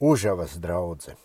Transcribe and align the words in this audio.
Užavas 0.00 0.52
draudze. 0.62 1.16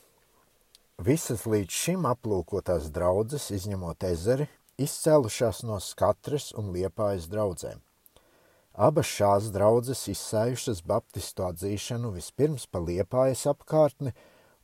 Visas 0.98 1.44
līdz 1.46 1.76
šim 1.78 2.08
aplūkotās 2.10 2.88
draudzes, 2.90 3.52
izņemot 3.54 4.02
ezeri, 4.10 4.48
izcēlušās 4.82 5.60
no 5.70 5.78
Skatras 5.78 6.48
un 6.58 6.72
Liepājas 6.74 7.28
draudzēm. 7.30 7.84
Abas 8.74 9.12
šās 9.14 9.52
draudzes 9.54 10.02
izsējušas 10.16 10.82
baptistu 10.90 11.46
atzīšanu 11.52 12.16
vispirms 12.18 12.66
pa 12.66 12.82
Liepājas 12.82 13.46
apkārtni 13.54 14.16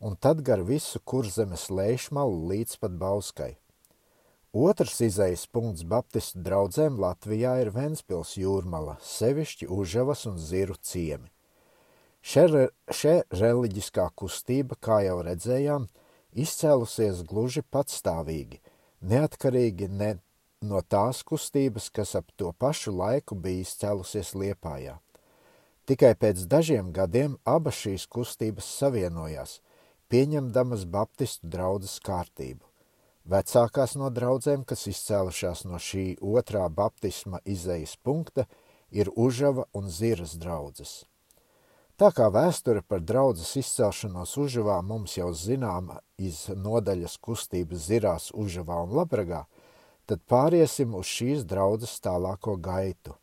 un 0.02 0.18
tad 0.18 0.42
gar 0.42 0.66
visu 0.66 0.98
kurzemes 1.06 1.70
lēšmalu 1.70 2.48
līdz 2.50 2.78
pat 2.82 2.98
Bauskai. 2.98 3.54
Otrs 4.58 5.04
izējas 5.06 5.46
punkts 5.54 5.86
baptistu 5.86 6.42
draudzēm 6.50 6.98
Latvijā 6.98 7.60
ir 7.62 7.76
Ventspils 7.78 8.40
jūrmala, 8.42 8.98
sevišķi 9.06 9.70
Užavas 9.70 10.26
un 10.26 10.42
Ziru 10.42 10.82
ciemi. 10.82 11.30
Šie 12.22 13.16
reliģiskā 13.32 14.10
kustība, 14.16 14.76
kā 14.76 15.02
jau 15.06 15.20
redzējām, 15.24 15.88
izcēlusies 16.36 17.24
gluži 17.28 17.64
patstāvīgi, 17.64 18.60
neatkarīgi 19.02 19.88
ne 19.88 20.18
no 20.62 20.82
tās 20.82 21.24
kustības, 21.24 21.90
kas 21.90 22.16
ap 22.20 22.32
to 22.36 22.52
pašu 22.52 22.92
laiku 22.92 23.36
bija 23.36 23.64
izcēlusies 23.64 24.34
Liepājā. 24.36 24.98
Tikai 25.88 26.14
pēc 26.20 26.44
dažiem 26.46 26.92
gadiem 26.94 27.38
abas 27.48 27.80
šīs 27.80 28.06
kustības 28.12 28.68
savienojās, 28.78 29.60
pieņemdamas 30.12 30.84
baptistu 30.86 31.48
draudzes 31.50 31.98
kārtību. 32.06 32.66
Vecākās 33.30 33.96
no 33.98 34.10
draudzēm, 34.14 34.66
kas 34.66 34.88
izcēlušās 34.92 35.64
no 35.70 35.80
šī 35.80 36.18
otrā 36.22 36.68
baptisma 36.70 37.40
izejas 37.46 37.96
punkta, 38.04 38.46
ir 38.92 39.10
Užava 39.16 39.66
un 39.74 39.90
Ziras 39.90 40.36
draudzes. 40.38 41.04
Tā 42.00 42.14
kā 42.16 42.30
vēsture 42.32 42.80
par 42.88 43.02
draudzes 43.04 43.50
izcelšanos 43.60 44.38
Užavā 44.40 44.78
mums 44.88 45.18
jau 45.18 45.34
zināma 45.36 45.98
iz 46.16 46.46
nodaļas 46.56 47.18
kustības 47.20 47.82
Zirās, 47.90 48.28
Užavā 48.32 48.78
un 48.86 48.94
Labragā, 48.96 49.42
tad 50.08 50.22
pāriesim 50.32 50.94
uz 50.96 51.10
šīs 51.12 51.42
draudzes 51.44 51.98
tālāko 52.00 52.54
gaitu. 52.56 53.18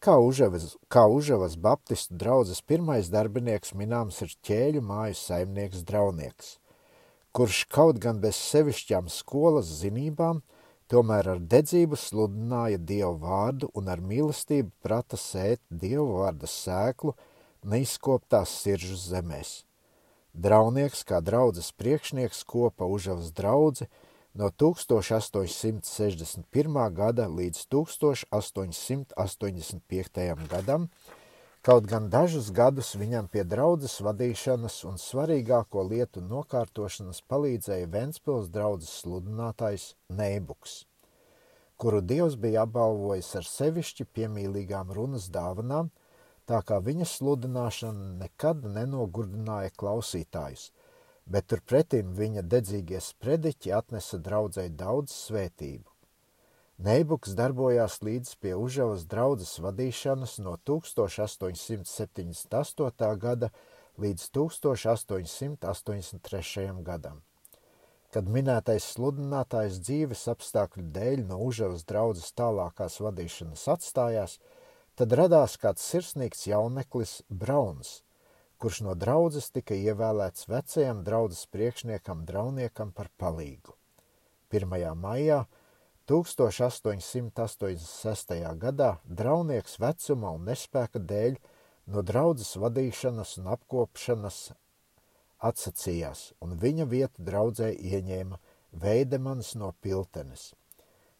Kā 0.00 0.14
Užavas, 0.16 0.78
kā 0.88 1.02
Užavas 1.04 1.58
baptistu 1.66 2.16
draudzes 2.16 2.62
pirmais 2.64 3.10
darbinieks 3.12 3.74
minēms 3.76 4.22
ir 4.24 4.32
ķēļu 4.48 4.80
māju 4.88 5.18
saimnieks 5.20 5.82
Draunieks, 5.90 6.54
kurš 7.36 7.66
kaut 7.76 8.00
gan 8.00 8.22
bez 8.24 8.38
sevišķām 8.40 9.10
skolas 9.12 9.68
zinībām, 9.82 10.40
tomēr 10.88 11.28
ar 11.34 11.44
dedzību 11.44 12.00
sludināja 12.00 12.80
Dievu 12.80 13.20
vārdu 13.20 13.68
un 13.76 13.92
ar 13.92 14.00
mīlestību 14.00 14.72
prata 14.80 15.20
sēt 15.20 15.60
Dievu 15.68 16.08
vārda 16.22 16.48
sēklu– 16.48 17.12
neizkoptās 17.62 18.50
siržas 18.62 19.10
zemēs. 19.10 19.64
Draunieks 20.32 21.02
kā 21.04 21.20
draudzes 21.20 21.76
priekšnieks 21.76 22.48
kopa 22.48 22.88
Užavas 22.88 23.28
draudzi 23.36 23.84
no 24.34 24.48
1861. 24.48 26.94
gada 26.96 27.28
līdz 27.28 27.68
1885. 27.68 30.48
gadam, 30.48 30.88
kaut 31.60 31.84
gan 31.86 32.10
dažus 32.10 32.50
gadus 32.50 32.96
viņam 32.96 33.28
pie 33.28 33.44
draudzes 33.44 34.00
vadīšanas 34.00 34.84
un 34.88 34.96
svarīgāko 34.96 35.84
lietu 35.84 36.20
nokārtošanas 36.24 37.20
palīdzēja 37.28 37.86
Ventspils 37.92 38.48
draudzes 38.48 38.88
sludinātājs 39.02 39.94
Neibuks, 40.08 40.86
kuru 41.76 42.00
dievs 42.00 42.40
bija 42.40 42.64
apbalvojis 42.64 43.36
ar 43.36 43.44
sevišķi 43.44 44.08
piemīlīgām 44.16 44.88
runas 44.96 45.28
dāvanām– 45.28 45.92
tā 46.52 46.60
kā 46.68 46.76
viņa 46.84 47.06
sludināšana 47.08 48.20
nekad 48.20 48.60
nenogurdināja 48.74 49.72
klausītājus, 49.80 50.66
bet 51.24 51.48
turpretim 51.48 52.12
viņa 52.18 52.42
dedzīgie 52.44 53.00
sprediķi 53.00 53.72
atnesa 53.72 54.18
draudzē 54.20 54.68
daudz 54.68 55.16
svētību. 55.16 55.88
Neibuks 56.82 57.36
darbojās 57.38 58.02
līdz 58.02 58.34
pie 58.42 58.54
Užavas 58.58 59.06
draudzes 59.08 59.60
vadīšanas 59.64 60.38
no 60.44 60.56
1878. 60.68 63.16
gada 63.24 63.48
līdz 64.02 64.22
1883. 64.36 66.82
gadam. 66.82 67.22
Kad 68.12 68.24
minētais 68.28 68.84
sludinātājs 68.92 69.80
dzīves 69.86 70.22
apstākļu 70.34 70.84
dēļ 70.96 71.18
no 71.30 71.36
Užavas 71.46 71.82
draudzes 71.88 72.28
tālākās 72.36 72.94
vadīšanas 73.00 73.62
atstājās, 73.76 74.32
Tad 74.92 75.08
radās 75.16 75.54
kāds 75.56 75.80
sirsnīgs 75.88 76.42
jauneklis 76.50 77.24
Brauns, 77.42 78.04
kurš 78.60 78.82
no 78.84 78.92
draudzes 78.92 79.48
tika 79.54 79.72
ievēlēts 79.72 80.44
vecajam 80.52 81.00
draudzes 81.06 81.46
priekšniekam 81.48 82.26
Drauniekam 82.28 82.92
par 82.92 83.08
palīgu. 83.16 83.72
1. 84.52 84.68
maijā 85.00 85.48
1886. 86.12 88.36
gadā 88.66 89.00
Draunieks 89.08 89.80
vecuma 89.80 90.28
un 90.36 90.44
nespēka 90.50 91.00
dēļ 91.00 91.40
no 91.88 92.04
draudzes 92.04 92.52
vadīšanas 92.60 93.40
un 93.40 93.48
apkopšanas 93.56 94.52
atsacījās, 95.40 96.36
un 96.44 96.52
viņa 96.60 96.84
vietu 96.92 97.24
draudzē 97.32 97.72
ieņēma 97.72 98.36
Veidemans 98.84 99.56
no 99.56 99.72
Piltenes. 99.80 100.52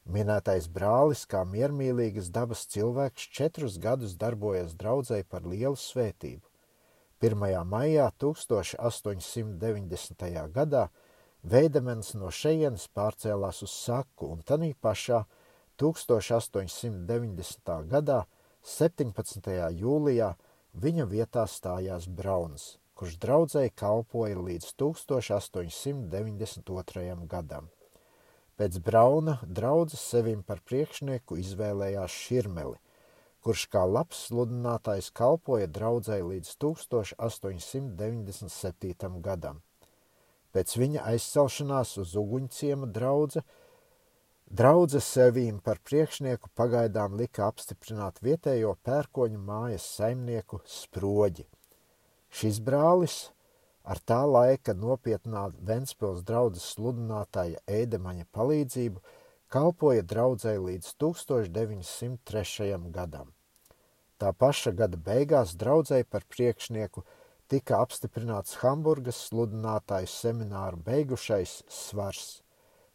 Minētais 0.02 0.66
brālis, 0.66 1.22
kā 1.30 1.46
miermīlīgas 1.46 2.34
dabas 2.34 2.66
cilvēks, 2.66 3.30
četrus 3.30 3.78
gadus 3.78 4.18
darbojas 4.18 4.74
draudzē 4.74 5.22
par 5.30 5.46
lielu 5.46 5.78
svētību. 5.78 6.42
1. 7.22 7.38
maijā 7.70 8.10
1890. 8.18 10.50
gadā 10.50 10.90
Veidemens 11.42 12.14
no 12.14 12.30
šejienes 12.34 12.88
pārcēlās 12.94 13.62
uz 13.62 13.70
Saku, 13.70 14.26
un 14.34 14.42
tanī 14.42 14.74
pašā 14.74 15.24
1890. 15.78 17.86
gadā 17.90 18.26
17. 18.62 19.70
jūlijā 19.78 20.34
viņa 20.74 21.06
vietā 21.10 21.46
stājās 21.46 22.06
Brauns, 22.06 22.78
kurš 22.94 23.16
draudzēji 23.22 23.70
kalpoja 23.74 24.38
līdz 24.38 24.74
1892. 24.82 27.26
gadam. 27.26 27.71
Pēc 28.62 28.76
Brauna 28.78 29.42
draudzes 29.42 29.98
sevim 30.06 30.46
par 30.46 30.60
priekšnieku 30.62 31.34
izvēlējās 31.42 32.14
Širmeli, 32.14 32.78
kurš 33.42 33.66
kā 33.72 33.82
labs 33.90 34.20
sludinātājs 34.28 35.10
kalpoja 35.18 35.66
draudzē 35.66 36.22
līdz 36.22 36.54
1897. 36.62 39.18
gadam. 39.24 39.58
Pēc 40.54 40.76
viņa 40.78 41.02
aizcelšanās 41.10 41.98
uz 42.04 42.14
uguņciema 42.22 42.86
draudze, 42.86 43.42
draudze 44.46 45.02
sevīm 45.08 45.58
par 45.58 45.82
priekšnieku 45.82 46.54
pagaidām 46.54 47.18
lika 47.18 47.50
apstiprināt 47.50 48.22
vietējo 48.22 48.78
pērkoņu 48.86 49.42
mājas 49.42 49.90
saimnieku 49.98 50.62
sproģi. 50.78 51.50
Šis 52.30 52.62
brālis– 52.62 53.16
Ar 53.82 53.98
tā 53.98 54.20
laika 54.28 54.74
nopietnā 54.78 55.48
Ventspils 55.58 56.22
draudzes 56.26 56.68
sludinātāja 56.76 57.58
Ēdemaņa 57.66 58.28
palīdzību 58.30 59.02
kalpoja 59.52 60.04
draudzē 60.06 60.54
līdz 60.62 60.92
1903. 61.02 62.78
gadam. 62.94 63.32
Tā 64.22 64.30
paša 64.38 64.70
gada 64.78 65.00
beigās 65.08 65.56
draudzē 65.58 66.04
par 66.06 66.22
priekšnieku 66.30 67.02
tika 67.50 67.80
apstiprināts 67.82 68.60
Hamburgas 68.62 69.18
sludinātājs 69.26 70.14
semināru 70.22 70.78
beigušais 70.86 71.58
Svars, 71.66 72.28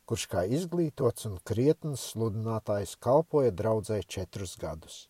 kurš 0.07 0.23
kā 0.31 0.45
izglītots 0.47 1.27
un 1.27 1.35
krietns 1.43 2.07
sludinātājs 2.13 2.95
kalpoja 3.03 3.51
draudzē 3.51 3.99
četrus 4.07 4.55
gadus. 4.57 5.09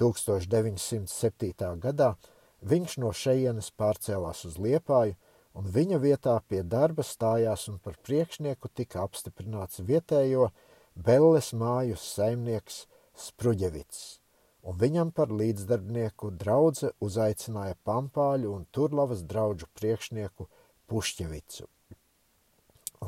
1907. 0.00 1.76
gadā 1.84 2.14
Viņš 2.60 2.98
no 3.00 3.10
šejienes 3.16 3.70
pārcēlās 3.80 4.44
uz 4.44 4.58
Liepāju, 4.60 5.16
un 5.56 5.68
viņa 5.72 5.98
vietā 6.02 6.36
pie 6.46 6.62
darba 6.62 7.02
stājās 7.06 7.68
un 7.72 7.78
par 7.80 7.96
priekšnieku 8.04 8.68
tika 8.74 9.04
apstiprināts 9.06 9.80
vietējo 9.80 10.50
Belles 10.94 11.52
māju 11.56 11.96
saimnieks 11.96 12.84
Spruģevits, 13.16 14.20
un 14.62 14.76
viņam 14.76 15.10
par 15.16 15.32
līdzdarbnieku 15.32 16.30
draudze 16.36 16.92
uzaicināja 17.00 17.78
Pampāļu 17.84 18.52
un 18.52 18.66
Turlavas 18.70 19.24
draudžu 19.24 19.68
priekšnieku 19.80 20.48
Pušķevicu. 20.90 21.66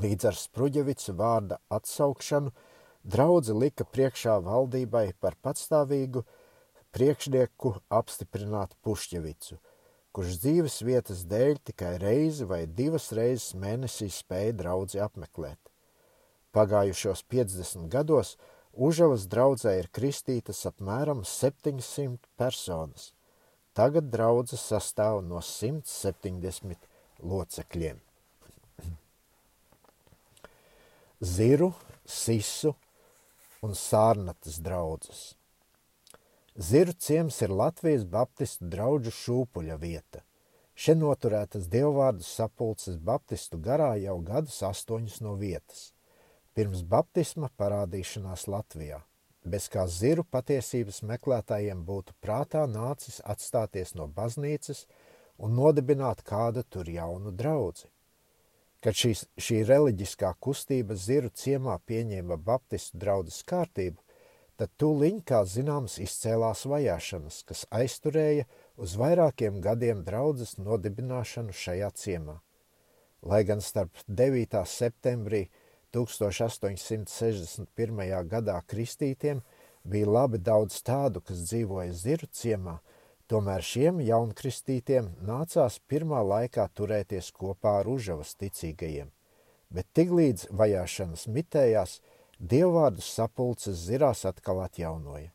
Līdz 0.00 0.30
ar 0.30 0.38
Spruģevicu 0.40 1.12
vārda 1.18 1.58
atsaukšanu 1.68 2.52
draudze 3.04 3.52
lika 3.52 3.84
priekšā 3.84 4.38
valdībai 4.40 5.10
par 5.20 5.36
patstāvīgu 5.44 6.24
priekšnieku 6.96 7.74
apstiprināt 8.00 8.74
Pušķevicu, 8.84 9.58
kurš 10.12 10.38
dzīves 10.44 10.80
vietas 10.86 11.24
dēļ 11.28 11.62
tikai 11.70 11.94
reizi 12.02 12.48
vai 12.48 12.64
divas 12.66 13.10
reizes 13.16 13.56
mēnesī 13.58 14.10
spēja 14.12 14.58
draudzi 14.60 15.00
apmeklēt. 15.04 15.60
Pagājušos 16.52 17.24
50 17.32 17.88
gados 17.92 18.36
Užavas 18.72 19.26
draudzē 19.28 19.74
ir 19.82 19.90
kristītas 19.92 20.62
apmēram 20.68 21.26
700 21.28 22.16
personas, 22.40 23.10
Tagad 23.72 24.10
draudze 24.12 24.58
sastāv 24.60 25.22
no 25.24 25.38
170 25.40 26.82
locekļiem. 27.24 28.00
Ziru, 31.22 31.70
Sisu 32.04 32.74
un 33.64 33.72
Sārnatas 33.78 34.58
draudzes. 34.60 35.22
Ziru 36.56 36.92
ciems 36.92 37.40
ir 37.42 37.50
Latvijas 37.50 38.02
baptistu 38.04 38.68
draugu 38.68 39.12
šūpuļa 39.12 39.78
vieta. 39.80 40.20
Šeit 40.74 40.98
noturētas 41.00 41.68
dievvvārdu 41.72 42.24
sapulces 42.26 42.98
baptistu 42.98 43.60
garā 43.60 43.94
jau 44.00 44.18
gadus 44.20 44.58
astoņus 44.68 45.20
no 45.24 45.36
vietas. 45.40 45.92
Pirms 46.52 46.82
baptisma 46.84 47.48
parādīšanās 47.56 48.48
Latvijā– 48.52 49.00
bez 49.44 49.68
kā 49.68 49.86
ziru 49.90 50.24
patiesības 50.24 51.02
meklētājiem 51.06 51.82
būtu 51.86 52.14
prātā 52.22 52.66
nācis 52.70 53.20
atstāties 53.24 53.94
no 53.98 54.06
baznīcas 54.06 54.86
un 55.38 55.56
nodibināt 55.56 56.22
kādu 56.22 56.62
tur 56.62 56.88
jaunu 56.88 57.32
draudzi. 57.32 57.88
Kad 58.82 58.98
šīs, 58.98 59.26
šī 59.38 59.62
reliģiskā 59.66 60.32
kustība 60.42 60.94
ziru 60.98 61.30
ciemā 61.30 61.78
pieņēma 61.86 62.36
baptistu 62.36 62.98
draudzes 62.98 63.42
kārtību, 63.46 63.98
tad 64.62 64.70
tūliņ, 64.78 65.16
kā 65.26 65.40
zināms, 65.42 65.96
izcēlās 65.98 66.60
vajāšanas, 66.70 67.42
kas 67.48 67.64
aizturēja 67.74 68.44
uz 68.78 68.92
vairākiem 69.00 69.58
gadiem 69.64 70.04
draudzes 70.06 70.54
nodibināšanu 70.62 71.50
šajā 71.50 71.90
ciemā. 71.98 72.36
Lai 73.26 73.42
gan 73.48 73.58
starp 73.58 73.90
9. 74.06 74.62
septembrī 74.70 75.48
1861. 75.90 77.66
gadā 78.30 78.62
kristītiem 78.70 79.42
bija 79.82 80.06
labi 80.06 80.38
daudz 80.38 80.78
tādu, 80.86 81.20
kas 81.26 81.42
dzīvoja 81.48 81.92
ziru 81.98 82.26
ciemā, 82.30 82.78
tomēr 83.26 83.62
šiem 83.66 83.98
jaunkristītiem 84.06 85.10
nācās 85.26 85.82
pirmā 85.90 86.22
laikā 86.22 86.68
turēties 86.70 87.34
kopā 87.34 87.80
ar 87.80 87.86
užavas 87.90 88.38
ticīgajiem, 88.38 89.10
bet 89.74 89.86
tiklīdz 89.98 90.54
vajāšanas 90.54 91.26
mitējās, 91.26 91.98
dievvvārdu 92.42 92.98
sapulces 93.06 93.86
zirās 93.86 94.24
atkal 94.26 94.58
atjaunoja. 94.64 95.30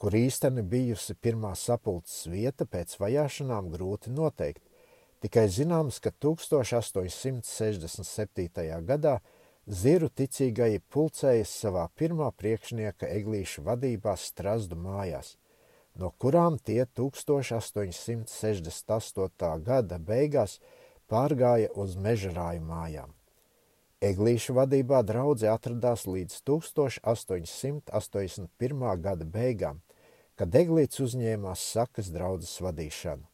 Kur 0.00 0.14
īsteni 0.16 0.62
bijusi 0.64 1.12
pirmā 1.14 1.54
sapulces 1.60 2.26
vieta 2.32 2.64
pēc 2.64 2.96
vajāšanām 3.00 3.70
grūti 3.74 4.10
noteikt, 4.10 4.62
tikai 5.20 5.48
zināms, 5.52 6.00
ka 6.00 6.10
1867. 6.16 8.84
gadā 8.88 9.20
Ziru 9.70 10.08
ticīgai 10.08 10.80
pulcējas 10.90 11.50
savā 11.62 11.86
pirmā 11.94 12.32
priekšnieka 12.34 13.06
eglīšu 13.06 13.62
vadībā 13.68 14.16
Strazdu 14.18 14.74
mājās, 14.74 15.36
no 15.94 16.10
kurām 16.18 16.58
tie 16.58 16.86
1868. 16.98 19.62
gada 19.68 19.98
beigās 19.98 20.58
pārgāja 21.06 21.68
uz 21.76 21.96
mežarāju 21.96 22.60
mājām. 22.66 23.19
Eglīšu 24.00 24.54
vadībā 24.56 25.02
draudze 25.04 25.50
atradās 25.52 26.06
līdz 26.08 26.40
1881. 26.48 29.00
gada 29.00 29.24
beigām, 29.24 29.80
kad 30.36 30.54
Eglīts 30.56 31.00
uzņēmās 31.04 31.60
sakas 31.74 32.08
draudzes 32.14 32.60
vadīšanu. 32.64 33.24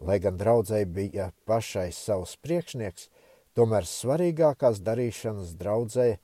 Lai 0.00 0.18
gan 0.24 0.36
draudzēji 0.40 0.86
bija 0.88 1.32
pašai 1.44 1.92
savs 1.92 2.36
priekšnieks, 2.40 3.10
Tomēr 3.58 3.82
svarīgākās 3.84 4.78
darīšanas 4.86 5.56
draudzē 5.58 6.18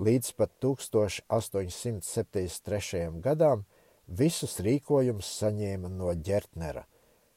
līdz 0.00 0.32
pat 0.38 0.50
1873. 0.64 3.20
gadām 3.20 3.64
visus 4.08 4.56
rīkojumus 4.64 5.28
saņēma 5.42 5.90
no 5.92 6.14
ģertnera, 6.16 6.88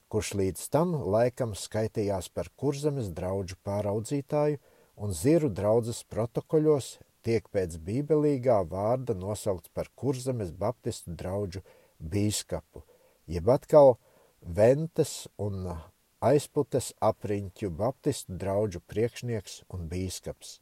kurš 0.07 0.39
līdz 0.39 0.63
tam 0.71 0.95
laikam 1.15 1.51
skaitījās 1.59 2.31
par 2.31 2.47
kurzemes 2.55 3.11
draugu 3.17 3.59
pāraudzītāju 3.67 4.55
un 4.95 5.13
ziru 5.13 5.49
draudzes 5.49 6.03
protokoļos 6.11 6.99
tiek 7.25 7.47
pēc 7.53 7.77
bībelīgā 7.87 8.57
vārda 8.69 9.13
nosaukts 9.17 9.69
par 9.73 9.87
kurzemes 9.95 10.51
baptistu 10.51 11.11
draugu 11.21 11.59
bīskapu, 11.99 12.83
jeb 13.27 13.49
atkal 13.49 13.97
Ventes 14.45 15.25
un 15.41 15.73
aizputes 16.21 16.93
apriņķu 17.01 17.69
baptistu 17.79 18.33
draugu 18.37 18.79
priekšnieks 18.91 19.63
un 19.73 19.87
bīskaps. 19.89 20.61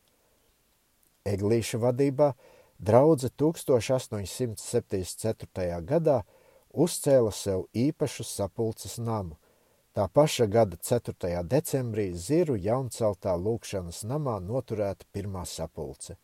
Eglīša 1.28 1.78
vadībā 1.84 2.34
draudze 2.80 3.28
1874. 3.40 5.84
gadā 5.92 6.24
uzcēla 6.74 7.32
sev 7.32 7.66
īpašu 7.76 8.24
sapulces 8.28 8.98
namu. 9.00 9.38
Tā 9.94 10.08
paša 10.10 10.48
gada 10.50 10.78
4. 10.78 11.44
decembrī 11.46 12.08
Ziru 12.18 12.56
jaunceltā 12.58 13.36
lūkšanas 13.38 14.04
namā 14.10 14.40
noturēta 14.42 15.06
pirmā 15.14 15.46
sapulce. 15.46 16.18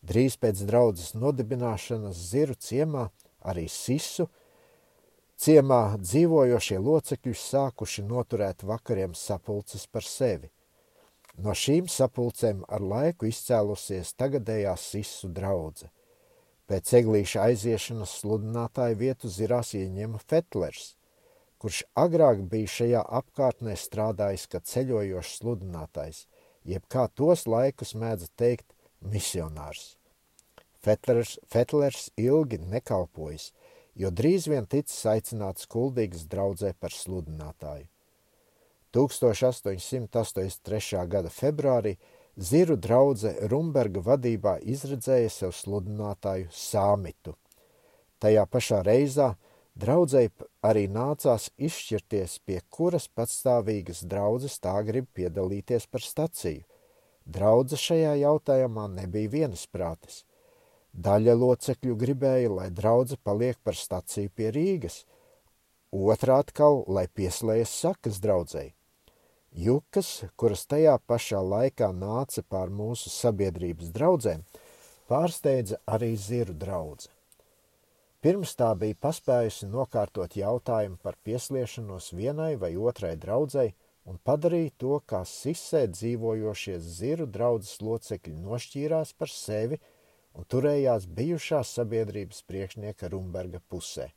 Drīz 0.00 0.38
pēc 0.40 0.64
draudzes 0.68 1.12
nodibināšanas 1.16 2.16
Ziru 2.30 2.56
ciemā 2.56 3.10
arī 3.44 3.68
Sisu– 3.68 4.28
Ciemā 5.34 5.96
dzīvojošie 5.98 6.76
locekļi 6.78 7.32
sākuši 7.34 8.04
noturēt 8.06 8.62
vakariem 8.62 9.16
sapulces 9.18 9.86
par 9.90 10.06
sevi. 10.06 10.50
No 11.42 11.50
šīm 11.58 11.88
sapulcēm 11.90 12.60
ar 12.70 12.84
laiku 12.92 13.26
izcēlusies 13.26 14.14
tagadējā 14.14 14.76
sisu 14.78 15.32
draudze. 15.34 15.90
Pēc 16.70 16.92
eglīša 17.00 17.48
aiziešanas 17.48 18.14
sludinātāju 18.20 19.00
vietu 19.00 19.28
zirās 19.28 19.74
ieņēma 19.74 20.22
Fetlers, 20.22 20.94
kurš 21.64 21.80
agrāk 21.96 22.44
bija 22.52 22.74
šajā 22.76 23.02
apkārtnē 23.22 23.80
strādājis 23.80 24.44
kā 24.52 24.60
ceļojošs 24.60 25.40
sludinātājs, 25.40 26.26
jeb 26.68 26.84
kā 26.92 27.08
tos 27.08 27.48
laikus 27.48 27.96
mēdza 27.96 28.28
teikt 28.36 28.76
misionārs. 29.00 29.94
Fetlers, 30.84 31.38
Fetlers 31.48 32.10
ilgi 32.20 32.60
nekalpojis– 32.60 33.52
jo 33.94 34.10
drīz 34.10 34.48
vien 34.50 34.66
ticis 34.66 35.06
aicināts 35.06 35.66
kuldīgas 35.70 36.26
draudzē 36.30 36.74
par 36.78 36.90
sludinātāju. 36.94 37.86
1883. 38.94 41.06
gada 41.10 41.30
februārī 41.30 41.96
Ziru 42.34 42.76
draudze 42.76 43.46
Rumberga 43.50 44.00
vadībā 44.02 44.58
izredzēja 44.66 45.30
sev 45.30 45.52
sludinātāju 45.54 46.48
Sāmitu. 46.50 47.34
Tajā 48.18 48.46
pašā 48.50 48.82
reizā 48.86 49.34
draudzēji 49.80 50.30
arī 50.66 50.84
nācās 50.88 51.48
izšķirties, 51.56 52.38
pie 52.46 52.60
kuras 52.70 53.08
patstāvīgas 53.08 54.04
draudzes 54.06 54.60
tā 54.60 54.76
grib 54.86 55.08
piedalīties 55.14 55.88
par 55.90 56.04
staciju. 56.04 56.62
Draudze 57.24 57.80
šajā 57.80 58.14
jautājumā 58.20 58.86
nebija 59.00 59.32
vienasprātis– 59.38 60.22
Daļa 60.94 61.32
locekļu 61.34 61.96
gribēja, 61.98 62.50
lai 62.54 62.68
draudze 62.70 63.16
paliek 63.18 63.58
par 63.66 63.74
staciju 63.74 64.30
pie 64.30 64.52
Rīgas, 64.54 65.00
otrā 65.90 66.38
atkal, 66.44 66.84
lai 66.86 67.08
pieslējas 67.10 67.72
sakas 67.82 68.20
draudzēji. 68.22 68.74
Jukas, 69.64 70.24
kuras 70.38 70.62
tajā 70.70 70.94
pašā 71.06 71.40
laikā 71.42 71.90
nāca 71.94 72.44
pār 72.46 72.70
mūsu 72.70 73.10
sabiedrības 73.10 73.90
draudzēm, 73.94 74.46
pārsteidza 75.10 75.80
arī 75.86 76.14
ziru 76.14 76.54
draudze. 76.54 77.10
Pirms 78.24 78.54
tā 78.56 78.70
bija 78.80 78.96
paspējusi 79.04 79.68
nokārtot 79.68 80.36
jautājumu 80.40 80.96
par 81.02 81.18
piesliešanos 81.28 82.12
vienai 82.16 82.54
vai 82.56 82.72
otrai 82.76 83.14
draudzēji 83.20 83.74
un 84.08 84.20
padarīja 84.24 84.72
to, 84.80 84.94
kā 85.04 85.20
sisē 85.28 85.84
dzīvojošie 85.92 86.78
ziru 86.80 87.26
draudzes 87.28 87.82
locekļi 87.84 88.38
nošķīrās 88.46 89.12
par 89.18 89.32
sevi– 89.32 89.80
un 90.34 90.46
turējās 90.50 91.06
bijušās 91.16 91.72
sabiedrības 91.78 92.42
priekšnieka 92.48 93.10
Rumberga 93.12 93.60
pusē. 93.70 94.10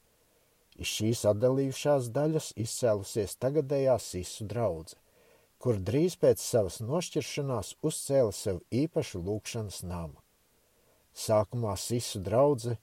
Iz 0.77 0.89
šīs 0.93 1.23
atdalījušās 1.31 2.09
daļas 2.13 2.51
izcēlusies 2.63 3.37
tagadējā 3.41 3.97
sisu 4.01 4.45
draudze, 4.49 4.97
kur 5.61 5.79
drīz 5.81 6.17
pēc 6.21 6.41
savas 6.41 6.79
nošķiršanās 6.85 7.75
uzcēla 7.85 8.33
sev 8.33 8.61
īpašu 8.83 9.21
lūkšanas 9.25 9.81
namu. 9.89 10.21
Sākumā 11.17 11.73
sisu 11.81 12.21
draudze 12.21 12.77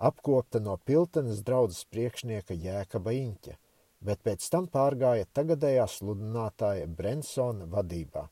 apkopta 0.00 0.60
no 0.64 0.78
Piltenes 0.88 1.42
draudzes 1.44 1.84
priekšnieka 1.92 2.56
Jēkaba 2.56 3.12
Iņķa, 3.12 3.52
bet 4.00 4.22
pēc 4.24 4.48
tam 4.52 4.64
pārgāja 4.72 5.26
tagadējā 5.36 5.84
sludinātāja 5.92 6.86
Brensona 6.88 7.66
vadībā. 7.68 8.22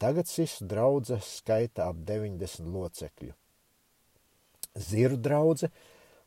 Tagad 0.00 0.26
sisu 0.30 0.64
draudze 0.70 1.18
skaita 1.26 1.88
ap 1.90 1.96
90 2.08 2.70
locekļu. 2.72 3.32
Ziru 4.78 5.16
draudze 5.18 5.68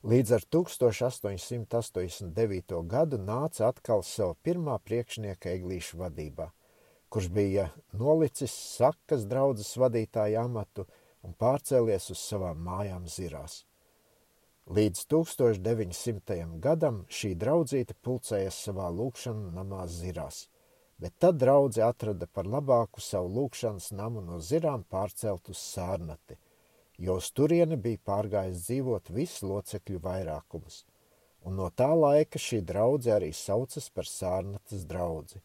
līdz 0.03 0.31
ar 0.37 0.43
1889. 0.57 2.87
gadu 2.93 3.17
nāca 3.17 3.67
atkal 3.71 4.03
savu 4.05 4.35
pirmā 4.43 4.75
priekšnieka 4.83 5.49
eglīšu 5.55 5.97
vadībā, 6.03 6.47
kurš 7.09 7.27
bija 7.33 7.65
nolicis 7.97 8.53
sakas 8.75 9.25
draudzes 9.25 9.77
vadītāja 9.79 10.43
amatu 10.45 10.85
un 11.23 11.33
pārcēlies 11.33 12.11
uz 12.13 12.19
savām 12.19 12.57
mājām 12.67 13.07
zirās. 13.07 13.70
Līdz 14.69 15.07
1900. 15.09 16.59
gadam 16.61 16.99
šī 17.09 17.31
draudzīte 17.35 17.95
pulcējas 18.05 18.59
savā 18.67 18.91
lūkšanu 18.93 19.49
namā 19.55 19.87
zirās, 19.89 20.43
bet 21.01 21.15
tad 21.17 21.39
draudze 21.41 21.81
atrada 21.81 22.27
par 22.27 22.45
labāku 22.45 23.01
savu 23.01 23.31
lūkšanas 23.39 23.89
namu 23.97 24.21
no 24.21 24.37
zirām 24.37 24.85
pārcelt 24.85 25.49
uz 25.49 25.57
sārnati, 25.57 26.37
jo 26.97 27.17
uz 27.17 27.31
turieni 27.33 27.75
bija 27.75 28.03
pārgājis 28.05 28.61
dzīvot 28.67 29.09
visu 29.09 29.49
locekļu 29.49 29.99
vairākums, 30.05 30.85
un 31.41 31.57
no 31.57 31.71
tā 31.73 31.89
laika 31.97 32.39
šī 32.39 32.61
draudze 32.61 33.15
arī 33.17 33.33
saucas 33.33 33.89
par 33.89 34.05
sārnatas 34.05 34.85
draudzi. 34.85 35.41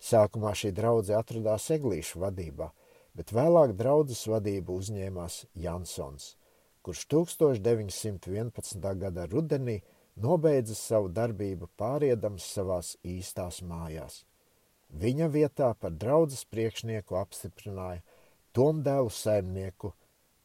Sākumā 0.00 0.56
šī 0.56 0.72
draudze 0.72 1.20
atradās 1.20 1.68
eglīšu 1.76 2.24
vadībā, 2.24 2.72
bet 3.14 3.36
vēlāk 3.36 3.76
draudzes 3.76 4.24
vadību 4.26 4.80
uzņēmās 4.80 5.44
Jansons– 5.52 6.32
kurš 6.82 7.06
1911. 7.06 8.98
gada 8.98 9.26
rudenī 9.30 9.78
nobeidza 10.16 10.74
savu 10.74 11.08
darbību 11.08 11.68
pāriedams 11.78 12.46
savās 12.56 12.96
īstās 13.06 13.62
mājās. 13.62 14.24
Viņa 14.92 15.28
vietā 15.32 15.72
par 15.78 15.94
draudzes 15.96 16.44
priekšnieku 16.52 17.16
apstiprināja 17.16 18.02
tomdēlu 18.52 19.10
saimnieku 19.10 19.94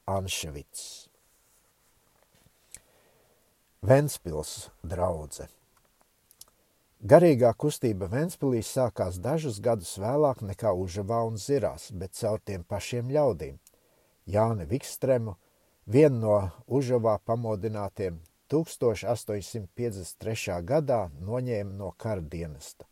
Anševits. 0.08 1.10
Ventspils 3.84 4.70
draudze 4.84 5.50
Garīgā 6.98 7.52
kustība 7.54 8.08
Ventspilī 8.10 8.64
sākās 8.66 9.20
dažus 9.22 9.60
gadus 9.62 9.92
vēlāk 10.02 10.40
nekā 10.42 10.72
Užavā 10.74 11.20
un 11.28 11.36
Zirās, 11.38 11.92
bet 11.92 12.16
caur 12.18 12.42
tiem 12.42 12.64
pašiem 12.64 13.12
ļaudīm– 13.14 13.60
Jāni 14.34 14.66
Vikstremu, 14.68 15.36
Vienu 15.88 16.20
no 16.20 16.52
Užavā 16.68 17.16
pamodinātiem 17.24 18.20
1853. 18.52 20.60
gadā 20.68 21.08
noņēma 21.24 21.72
no 21.80 21.96
kara 21.96 22.20
dienesta. 22.20 22.84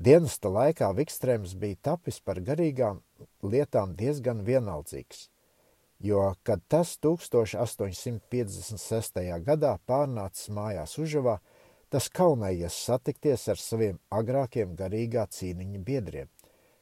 Dienesta 0.00 0.48
laikā 0.48 0.88
Vikstrēms 0.96 1.52
bija 1.60 1.76
tapis 1.90 2.16
par 2.24 2.40
garīgām 2.40 3.04
lietām 3.44 3.92
diezgan 3.98 4.40
vienaldzīgs, 4.46 5.28
jo, 6.00 6.32
kad 6.48 6.64
tas 6.72 6.96
1856. 7.04 9.20
gadā 9.44 9.76
pārnācis 9.84 10.48
mājās 10.48 10.96
Užavā, 10.96 11.44
tas 11.92 12.08
kaunējies 12.08 12.72
satikties 12.86 13.44
ar 13.52 13.60
saviem 13.60 14.00
agrākiem 14.08 14.72
garīgā 14.80 15.28
cīniņa 15.28 15.76
biedriem, 15.84 16.32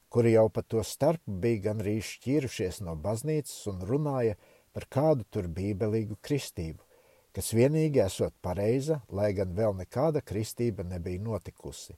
kuri 0.07 0.39
jau 0.39 0.47
pa 0.55 0.63
to 0.63 0.87
starpu 0.87 1.35
bija 1.43 1.73
gan 1.73 1.83
rīz 1.83 2.07
šķīrušies 2.13 2.87
no 2.87 2.95
baznīcas 2.95 3.67
un 3.75 3.83
runāja 3.91 4.39
par 4.39 4.56
par 4.77 4.85
kādu 4.93 5.25
tur 5.33 5.47
bībelīgu 5.49 6.21
kristību, 6.21 6.85
kas 7.33 7.57
vienīgi 7.57 7.97
esot 8.05 8.37
pareiza, 8.45 9.01
lai 9.09 9.33
gan 9.33 9.57
vēl 9.57 9.73
nekāda 9.79 10.21
kristība 10.21 10.85
nebija 10.85 11.17
notikusi. 11.25 11.97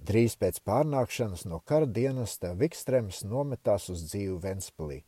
Drīz 0.00 0.40
pēc 0.40 0.64
pārnākšanas 0.64 1.44
no 1.50 1.60
kara 1.68 1.84
dienesta 1.84 2.56
Vikstrēms 2.56 3.28
nometās 3.28 3.92
uz 3.92 4.08
dzīvu 4.08 4.40
Ventspilī. 4.40 5.04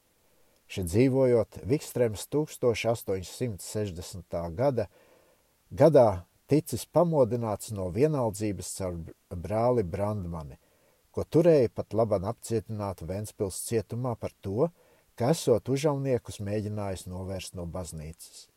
Šeit 0.68 0.92
dzīvojot, 0.92 1.64
Vikstrēms 1.72 2.28
1860. 2.28 4.36
gada 4.60 4.84
gadā 5.72 6.28
ticis 6.52 6.84
pamodināts 6.84 7.72
no 7.72 7.88
vienaldzības 7.96 8.76
caur 8.76 9.00
brāli 9.32 9.88
Brandmani, 9.88 10.60
ko 11.10 11.24
turēja 11.24 11.72
pat 11.72 11.96
labam 11.96 12.28
apcietinātu 12.28 13.08
Ventspils 13.08 13.64
cietumā 13.70 14.20
par 14.20 14.36
to, 14.44 14.68
ka 14.68 14.83
esot 15.22 15.68
užavniekus 15.70 16.40
mēģinājis 16.42 17.06
novērst 17.06 17.54
no 17.54 17.68
baznīcas. 17.70 18.48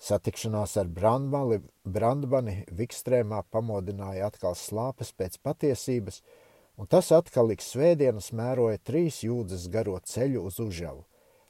Satikšanās 0.00 0.76
ar 0.80 0.88
Brandbani, 0.88 1.60
Brandbani 1.84 2.64
Vikstrēmā 2.72 3.42
pamodināja 3.52 4.30
atkal 4.30 4.56
slāpes 4.56 5.12
pēc 5.12 5.36
patiesības, 5.44 6.22
un 6.80 6.88
tas 6.88 7.12
atkal 7.12 7.52
ik 7.52 7.60
svētdienas 7.60 8.32
mēroja 8.32 8.80
trīs 8.80 9.22
jūdzes 9.24 9.68
garo 9.72 9.98
ceļu 10.00 10.42
uz 10.48 10.58
Užavu, 10.60 11.04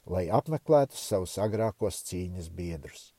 lai 0.05 0.27
apmeklētu 0.27 0.95
savus 0.99 1.37
agrākos 1.39 2.03
cīņas 2.07 2.51
biedrus. 2.51 3.13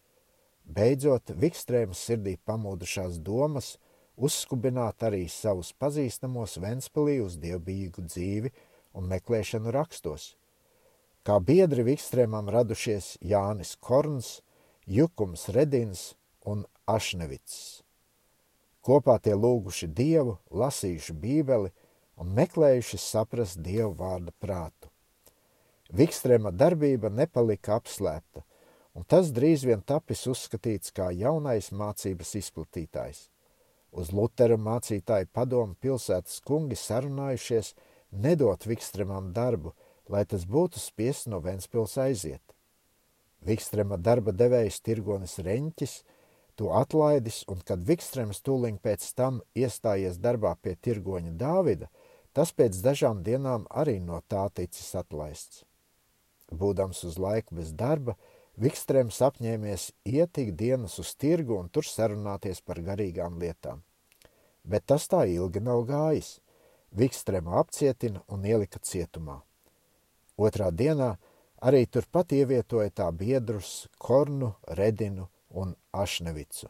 Beidzot, 0.65 1.33
Vikstrēmas 1.33 2.01
sirdī 2.09 2.37
pamodušās 2.45 3.21
domas 3.25 3.77
uzskubināt 4.17 5.05
arī 5.07 5.27
savus 5.33 5.73
pazīstamos 5.73 6.57
Ventspilī 6.63 7.21
uz 7.25 7.37
dievbijīgu 7.41 8.05
dzīvi 8.09 8.53
un 8.97 9.09
meklēšanu 9.13 9.73
rakstos– 9.73 10.33
Kā 11.27 11.41
biedri 11.43 11.83
Vikstrēmam 11.83 12.47
radušies 12.55 13.17
Jānis 13.19 13.73
Korns, 13.83 14.45
Jukums 14.87 15.49
Redins 15.51 16.13
un 16.47 16.61
Ašnevits. 16.87 17.81
Kopā 18.87 19.17
tie 19.19 19.33
lūguši 19.35 19.89
Dievu, 19.91 20.37
lasījuši 20.55 21.17
Bībeli 21.25 21.73
un 22.23 22.31
meklējuši 22.37 23.01
saprast 23.03 23.59
Dievu 23.59 23.97
vārda 23.99 24.31
prātu. 24.39 24.93
Vikstrēma 25.91 26.53
darbība 26.55 27.11
nepalika 27.11 27.81
apslēpta, 27.81 28.45
un 28.95 29.03
tas 29.03 29.35
drīz 29.35 29.67
vien 29.67 29.83
tapis 29.83 30.23
uzskatīts 30.31 30.95
kā 30.95 31.09
jaunais 31.11 31.73
mācības 31.75 32.37
izplatītājs. 32.39 33.25
Uz 33.91 34.15
Lutera 34.15 34.55
mācītāju 34.55 35.33
padomu 35.35 35.75
pilsētas 35.75 36.39
kungi 36.47 36.79
sarunājušies 36.79 37.75
nedot 38.15 38.71
Vikstrēmam 38.71 39.35
darbu– 39.35 39.75
lai 40.13 40.25
tas 40.25 40.47
būtu 40.47 40.81
spiests 40.81 41.29
no 41.31 41.41
Ventspils 41.45 41.97
aiziet. 41.99 42.43
Vikstrema 43.47 43.97
darba 43.97 44.33
devējs 44.33 44.81
Tirgonis 44.83 45.39
Reņķis 45.39 45.97
to 46.57 46.73
atlaidis, 46.73 47.45
un 47.53 47.61
kad 47.69 47.85
Vikstrems 47.85 48.41
tūliņ 48.47 48.79
pēc 48.83 49.05
tam 49.19 49.43
iestājies 49.55 50.17
darbā 50.19 50.55
pie 50.63 50.75
tirgoņa 50.75 51.35
Dāvida, 51.37 51.91
tas 52.33 52.53
pēc 52.57 52.79
dažām 52.85 53.23
dienām 53.27 53.67
arī 53.71 53.99
no 54.01 54.23
tā 54.29 54.47
ticis 54.57 54.95
atlaists. 54.97 55.65
Būdams 56.51 57.05
uz 57.05 57.19
laiku 57.21 57.59
bez 57.61 57.73
darba, 57.77 58.17
Vikstrēms 58.57 59.19
apņēmies 59.21 59.91
iet 60.09 60.39
ik 60.41 60.55
dienas 60.57 60.97
uz 61.03 61.13
tirgu 61.21 61.59
un 61.61 61.69
tur 61.69 61.85
sarunāties 61.85 62.63
par 62.65 62.81
garīgām 62.81 63.37
lietām. 63.43 63.83
Bet 64.65 64.87
tas 64.89 65.05
tā 65.13 65.27
ilgi 65.29 65.61
nav 65.61 65.85
gājis. 65.91 66.39
Vikstrēmu 66.97 67.53
apcietina 67.61 68.23
un 68.33 68.49
ielika 68.49 68.81
cietumā. 68.81 69.43
Otrā 70.37 70.69
dienā 70.71 71.15
arī 71.65 71.87
turpat 71.89 72.35
ievietoja 72.37 72.93
tā 72.93 73.07
biedrus 73.13 73.87
Kornu, 73.99 74.53
Redinu 74.79 75.31
un 75.57 75.73
Ašnevicu. 75.97 76.69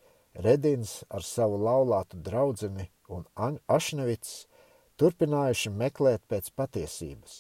Redins 0.43 1.05
ar 1.15 1.23
savu 1.23 1.61
laulātu 1.63 2.19
draudzeni 2.27 2.89
un 3.07 3.23
Ašnevits 3.71 4.33
turpinājuši 4.99 5.71
meklēt 5.71 6.25
pēc 6.27 6.49
patiesības. 6.59 7.37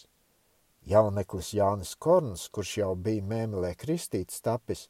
Jauneklis 0.86 1.48
Jānis 1.58 1.96
Korns, 1.98 2.44
kurš 2.54 2.76
jau 2.84 2.92
bija 3.08 3.26
mēmelē 3.32 3.72
kristīts 3.82 4.38
tapis, 4.46 4.84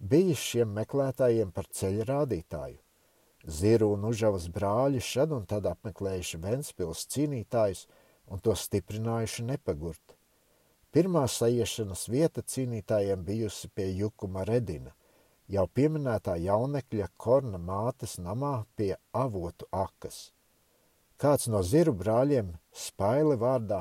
bijis 0.00 0.42
šiem 0.48 0.74
meklētājiem 0.80 1.54
par 1.54 1.70
ceļa 1.70 2.08
rādītāju. 2.10 2.80
Ziru 3.46 3.92
un 3.94 4.10
Užavas 4.10 4.50
brāļi 4.50 5.04
šad 5.12 5.38
un 5.38 5.46
tad 5.46 5.70
apmeklējuši 5.70 6.42
Ventspils 6.42 7.06
cīnītājus 7.14 7.86
un 8.34 8.42
to 8.42 8.58
stiprinājuši 8.58 9.46
nepagurt. 9.54 10.18
Pirmā 10.94 11.24
saiešanas 11.26 12.04
vieta 12.06 12.42
cīnītājiem 12.46 13.24
bijusi 13.26 13.66
pie 13.74 13.88
Jukuma 13.98 14.44
Redina, 14.46 14.92
jau 15.50 15.64
pieminētā 15.66 16.36
jaunekļa 16.38 17.08
Korna 17.18 17.58
mātes 17.58 18.14
namā 18.22 18.52
pie 18.78 18.92
avotu 19.10 19.66
akas. 19.74 20.28
Kāds 21.18 21.48
no 21.50 21.64
ziru 21.66 21.96
brāļiem, 21.98 22.52
Spaili 22.70 23.34
vārdā, 23.40 23.80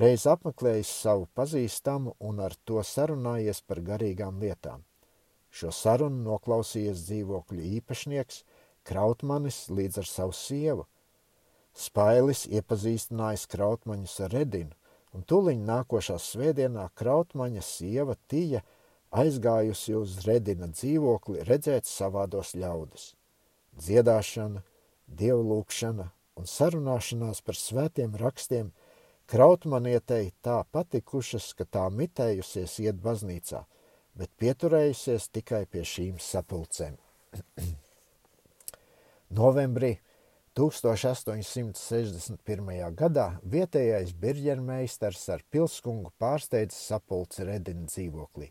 reiz 0.00 0.24
apmeklējis 0.32 0.94
savu 1.02 1.28
pazīstamu 1.36 2.16
un 2.24 2.40
ar 2.46 2.56
to 2.64 2.80
sarunājies 2.80 3.60
par 3.60 3.82
garīgām 3.90 4.40
lietām. 4.40 4.80
Šo 5.52 5.68
sarunu 5.72 6.24
noklausījies 6.24 7.04
dzīvokļu 7.04 7.68
īpašnieks 7.82 8.40
Krautmanis 8.88 9.66
līdz 9.68 10.00
ar 10.00 10.08
savu 10.08 10.32
sievu. 10.40 10.88
Spailis 11.76 12.46
iepazīstinājis 12.48 13.44
Krautmaņus 13.52 14.18
ar 14.24 14.36
Redinu, 14.40 14.72
un 15.16 15.24
tuliņ 15.24 15.62
nākošā 15.64 16.18
svētdienā 16.20 16.90
Krautmaņa 16.98 17.62
sieva 17.64 18.16
Tija 18.28 18.60
aizgājusi 19.16 19.94
uz 19.96 20.18
Redina 20.26 20.68
dzīvokli 20.68 21.46
redzēt 21.48 21.88
savādos 21.88 22.52
ļaudis. 22.58 23.14
Dziedāšana, 23.80 24.60
dievlūkšana, 25.20 26.10
un 26.36 26.50
sarunāšanās 26.50 27.40
par 27.46 27.56
svētiem 27.56 28.16
rakstiem 28.20 28.72
Krautmanietei 29.26 30.34
tā 30.44 30.60
patikušas, 30.72 31.48
ka 31.58 31.64
tā 31.64 31.86
mitējusies 31.90 32.76
iet 32.84 33.00
baznīcā, 33.02 33.64
bet 34.16 34.30
pieturējusies 34.38 35.30
tikai 35.32 35.64
pie 35.70 35.82
šīm 35.82 36.20
sapulcēm. 36.22 37.00
Novembrī 39.40 39.96
1861. 40.56 42.96
gadā 42.96 43.36
vietējais 43.44 44.16
birģermeistars 44.16 45.28
ar 45.34 45.42
pilskungu 45.52 46.08
pārsteidza 46.16 46.78
sapulci 46.78 47.44
Redina 47.44 47.84
dzīvoklī. 47.84 48.48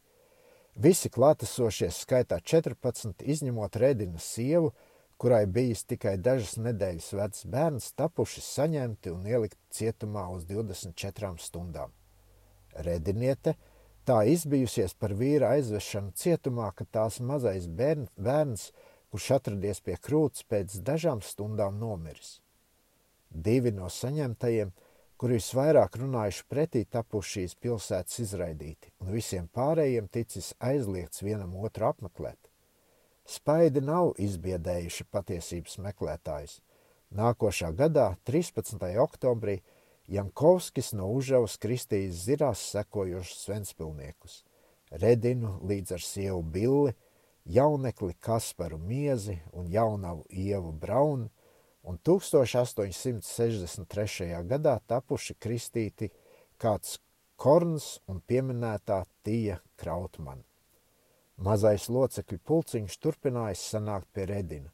Visi 0.77 1.09
klātesošie 1.09 1.89
skaitā 1.89 2.37
14, 2.45 3.25
izņemot 3.25 3.73
Redina 3.81 4.21
sievu, 4.21 4.69
kurai 5.17 5.49
bijis 5.49 5.81
tikai 5.89 6.21
dažas 6.21 6.61
nedēļas 6.61 7.09
vecs 7.17 7.41
bērns, 7.49 7.97
tapuši 7.97 8.37
saņemti 8.51 9.09
un 9.09 9.25
ielikt 9.25 9.57
cietumā 9.73 10.29
uz 10.35 10.45
24 10.45 11.41
stundām. 11.41 11.89
Rediniete 12.85 13.57
tā 14.05 14.29
izbijusies 14.29 14.93
par 14.93 15.17
vīra 15.17 15.57
aizvešanu 15.57 16.13
cietumā, 16.13 16.69
ka 16.77 16.85
tās 16.85 17.17
mazais 17.17 17.65
bērn, 17.65 18.05
bērns, 18.13 18.69
kurš 19.15 19.29
atradies 19.37 19.79
pie 19.79 19.93
krūts, 19.95 20.43
pēc 20.43 20.73
dažām 20.83 21.21
stundām 21.23 21.77
nomiris. 21.79 22.41
Divi 23.31 23.71
no 23.71 23.87
saņemtajiem, 23.87 24.73
kuri 25.15 25.37
visvairāk 25.37 25.95
runājuši 26.01 26.43
pretī, 26.51 26.81
tapuši 26.83 27.31
šīs 27.37 27.55
pilsētas 27.63 28.19
izraidīti, 28.25 28.91
un 28.99 29.13
visiem 29.15 29.47
pārējiem 29.55 30.09
ticis 30.11 30.51
aizliegts 30.59 31.23
vienam 31.23 31.55
otru 31.55 31.87
apmeklēt. 31.87 32.51
Spaidi 33.23 33.85
nav 33.87 34.11
izbiedējuši 34.19 35.07
patiesības 35.15 35.79
meklētājus. 35.87 36.59
Nākošā 37.15 37.71
gadā, 37.71 38.17
13. 38.27 38.83
oktobrī, 38.99 39.61
Jankovskis 40.11 40.91
no 40.91 41.07
Užavas 41.15 41.55
kristījis 41.55 42.25
zirās 42.27 42.67
sekojošus 42.75 43.47
Svenspilniekus- 43.47 44.41
Redinu 45.05 45.55
līdz 45.63 45.95
ar 45.95 46.03
sievu 46.03 46.43
Billi, 46.43 46.93
jaunekli 47.45 48.13
Kasparu 48.19 48.77
Miezi 48.77 49.39
un 49.53 49.71
jaunavu 49.71 50.25
Ievu 50.29 50.71
Braunu, 50.71 51.29
un 51.83 51.97
1863. 51.97 54.43
gadā 54.49 54.79
tapuši 54.87 55.33
kristīti 55.39 56.09
kāds 56.57 56.99
Korns 57.35 57.99
un 58.07 58.21
pieminētā 58.21 59.05
Tija 59.23 59.59
Krautmana. 59.77 60.43
Mazais 61.35 61.89
locekļu 61.91 62.39
pulciņš 62.47 62.97
turpinājis 63.03 63.59
sanākt 63.73 64.07
pie 64.15 64.25
Redina, 64.29 64.71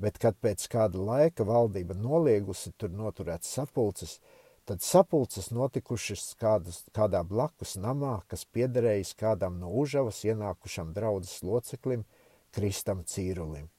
bet, 0.00 0.18
kad 0.18 0.34
pēc 0.40 0.68
kāda 0.72 0.98
laika 0.98 1.44
valdība 1.44 1.94
noliegusi 1.94 2.72
tur 2.80 2.90
noturēt 2.90 3.44
sapulces, 3.44 4.20
tad 4.68 4.82
sapulces 4.84 5.48
notikušas 5.48 6.34
kādas, 6.36 6.82
kādā 6.92 7.22
blakus 7.24 7.78
namā, 7.80 8.18
kas 8.28 8.44
piederējis 8.52 9.14
kādam 9.16 9.56
no 9.62 9.70
Užavas 9.80 10.20
ienākušam 10.28 10.90
draudzes 10.92 11.40
loceklim, 11.40 12.04
Kristam 12.52 13.00
Cīrulim. 13.08 13.70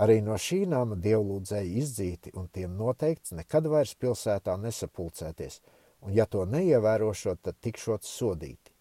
Arī 0.00 0.22
no 0.24 0.38
šī 0.40 0.62
nama 0.70 0.96
dievlūdzēji 0.96 1.74
izdzīti 1.82 2.32
un 2.40 2.46
tiem 2.48 2.78
noteikts 2.78 3.34
nekad 3.36 3.68
vairs 3.68 3.92
pilsētā 4.00 4.54
nesapulcēties, 4.62 5.60
un 6.06 6.16
ja 6.16 6.24
to 6.24 6.46
neievērošot, 6.48 7.42
tad 7.42 7.60
tikšot 7.60 8.08
sodīti. 8.08 8.72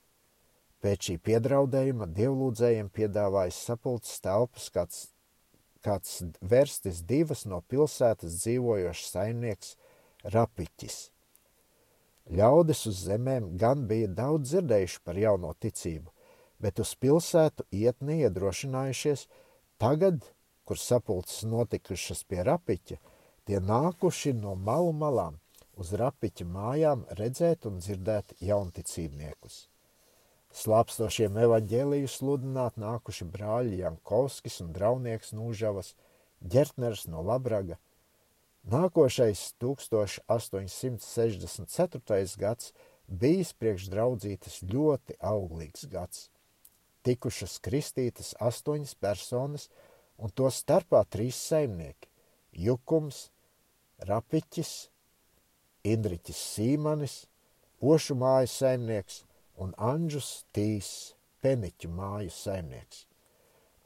Pēc 0.79 1.09
šī 1.09 1.17
piedraudējuma 1.27 2.07
dievlūdzējiem 2.13 2.93
piedāvājas 2.93 3.59
sapulces 3.67 4.21
telpas 4.23 4.69
kāds, 4.71 5.03
kāds 5.83 6.21
verstis 6.39 7.01
divas 7.01 7.43
no 7.49 7.63
pilsētas 7.67 8.39
dzīvojošs 8.45 9.11
saimnieks 9.17 9.75
Rapiķis. 10.23 10.99
Ļaudis 12.33 12.83
uz 12.89 13.03
zemēm 13.07 13.53
gan 13.61 13.85
bija 13.87 14.09
daudz 14.11 14.51
dzirdējuši 14.51 14.99
par 15.07 15.19
jauno 15.21 15.53
ticību, 15.63 16.11
bet 16.59 16.81
uz 16.83 16.91
pilsētu 16.99 17.67
iet 17.71 18.03
neiedrošinājušies. 18.03 19.27
Tagad, 19.79 20.25
kur 20.67 20.81
sapulces 20.81 21.45
notikušas 21.47 22.25
pie 22.27 22.43
Rapiķa, 22.43 22.99
tie 23.47 23.63
nākuši 23.63 24.35
no 24.41 24.57
malu 24.59 24.91
malām 24.91 25.39
uz 25.79 25.93
Rapiķa 25.95 26.49
mājām 26.51 27.07
redzēt 27.21 27.69
un 27.69 27.79
dzirdēt 27.79 28.35
jaunticībniekus 28.43 29.67
slāpstošiem 30.57 31.37
evaņģēliju 31.43 32.09
sludināt 32.09 32.77
nākuši 32.81 33.27
brāļi 33.33 33.81
Jankovskis 33.81 34.61
un 34.63 34.71
draunieks 34.75 35.33
Nūžavas, 35.37 35.93
ģertners 36.41 37.05
no 37.11 37.21
Labraga. 37.25 37.77
Nākošais 38.67 39.55
1864. 39.63 42.35
gads 42.35 42.75
bijis 43.07 43.55
priekš 43.55 43.87
draudzītas 43.87 44.59
ļoti 44.67 45.15
auglīgs 45.23 45.87
gads. 45.87 46.27
Tikušas 47.07 47.63
kristītas 47.63 48.35
astoņas 48.43 48.91
personas, 48.99 49.71
un 50.19 50.27
to 50.35 50.51
starpā 50.51 51.07
trīs 51.07 51.39
saimnieki- 51.39 52.11
Jukums, 52.65 53.31
Rapiķis, 54.03 54.91
Indriķis 55.87 56.35
Sīmanis, 56.35 57.31
Ošu 57.79 58.19
mājas 58.19 58.51
saimnieks 58.59 59.23
un 59.55 59.71
Anžus 59.77 60.43
Tīs 60.51 61.15
Peniķu 61.41 61.87
māju 61.87 62.31
saimnieks. 62.35 63.07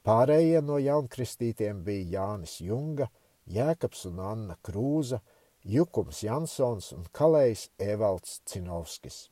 Pārējie 0.02 0.58
no 0.64 0.78
jaunkristītiem 0.82 1.84
bija 1.84 2.18
Jānis 2.18 2.58
Junga, 2.58 3.08
Jēkabs 3.50 4.06
un 4.10 4.20
Anna 4.22 4.56
Krūza, 4.62 5.20
Jukums 5.64 6.22
Jansons 6.22 6.92
un 6.96 7.06
Kalējs 7.14 7.68
Evalds 7.78 8.40
Cinovskis. 8.46 9.28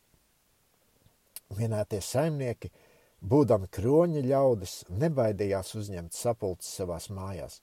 Minētie 1.58 2.00
saimnieki, 2.02 2.70
būdami 3.20 3.70
kroņa 3.74 4.22
ļaudis, 4.26 4.76
nebaidījās 4.90 5.74
uzņemt 5.78 6.14
sapulces 6.14 6.74
savās 6.80 7.10
mājās, 7.10 7.60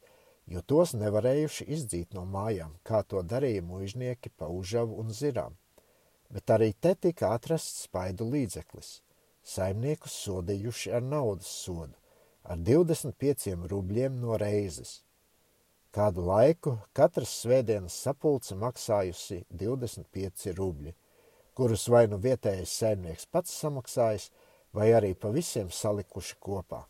jo 0.47 0.61
tos 0.61 0.95
nevarējuši 0.95 1.69
izdzīt 1.77 2.17
no 2.17 2.25
mājām, 2.27 2.75
kā 2.83 3.03
to 3.03 3.23
darīja 3.23 3.63
mužnieki 3.63 4.33
pa 4.35 4.51
Užavu 4.51 4.99
un 4.99 5.15
Zirām 5.15 5.55
bet 6.29 6.51
arī 6.51 6.73
te 6.73 6.93
tika 6.95 7.31
atrasts 7.35 7.85
spaidu 7.87 8.27
līdzeklis. 8.31 9.01
Saimniekus 9.47 10.15
sodījuši 10.25 10.91
ar 10.97 11.03
naudas 11.03 11.49
sodu, 11.63 11.95
ar 12.43 12.59
25 12.59 13.53
rubļiem 13.71 14.17
no 14.19 14.35
reizes. 14.39 15.01
Kādu 15.97 16.27
laiku 16.27 16.75
katras 16.93 17.31
svētdienas 17.41 17.95
sapulce 18.05 18.55
maksājusi 18.59 19.39
25 19.49 20.53
rubļi, 20.59 20.93
kurus 21.57 21.87
vai 21.89 22.03
nu 22.11 22.19
vietējais 22.21 22.75
saimnieks 22.83 23.25
pats 23.33 23.55
samaksājis, 23.63 24.29
vai 24.77 24.91
arī 24.93 25.15
pa 25.17 25.31
visiem 25.33 25.71
salikuši 25.73 26.37
kopā. 26.43 26.83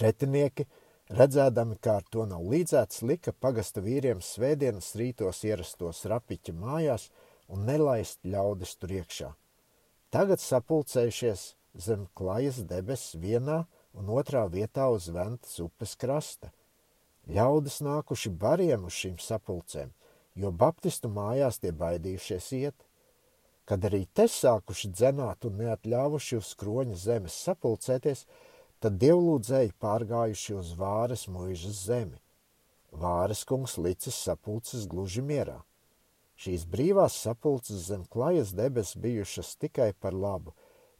Pretinieki, 0.00 0.64
redzēdami, 1.12 1.76
kā 1.84 1.98
ar 2.00 2.06
to 2.08 2.24
nav 2.30 2.46
līdzēts, 2.48 3.02
lika 3.04 3.34
pagasta 3.36 3.84
vīriem 3.84 4.22
svētdienas 4.24 4.94
rītos 4.96 5.44
ierastos 5.44 6.06
rapiķa 6.08 6.56
mājās– 6.56 7.10
un 7.50 7.66
nelaist 7.66 8.22
ļaudis 8.26 8.76
tur 8.78 8.94
iekšā. 9.00 9.30
Tagad 10.14 10.42
sapulcējušies 10.42 11.44
zem 11.86 12.06
klajas 12.18 12.62
debesis 12.70 13.18
vienā 13.22 13.64
un 13.98 14.10
otrā 14.14 14.46
vietā 14.50 14.88
uz 14.94 15.08
Ventas 15.14 15.58
upes 15.62 15.96
krasta. 15.98 16.50
Ļaudis 17.28 17.80
nākuši 17.84 18.30
bariem 18.40 18.86
uz 18.88 18.96
šīm 18.96 19.18
sapulcēm, 19.20 19.90
jo 20.34 20.50
baptistu 20.50 21.10
mājās 21.12 21.60
tie 21.60 21.72
baidījušies 21.72 22.52
iet. 22.58 22.86
Kad 23.68 23.84
arī 23.86 24.06
te 24.14 24.26
sākuši 24.26 24.90
dzenāt 24.96 25.44
un 25.46 25.60
neatļāvuši 25.60 26.38
uz 26.40 26.54
kroņa 26.58 26.96
zemes 26.98 27.36
sapulcēties, 27.44 28.24
tad 28.80 28.96
dievlūdzēji 29.02 29.76
pārgājuši 29.78 30.56
uz 30.58 30.72
vāres 30.80 31.28
muižas 31.28 31.84
zemi. 31.86 32.18
Vāres 32.90 33.44
kungs 33.46 33.76
licis 33.78 34.16
sapulces 34.16 34.88
gluži 34.90 35.22
mierā. 35.22 35.60
Šīs 36.40 36.64
brīvās 36.72 37.18
sapulces 37.20 37.84
zem 37.90 38.06
klajas 38.10 38.54
debes 38.56 38.96
bijušas 38.96 39.54
tikai 39.60 39.92
par 39.92 40.16
labu, 40.16 40.54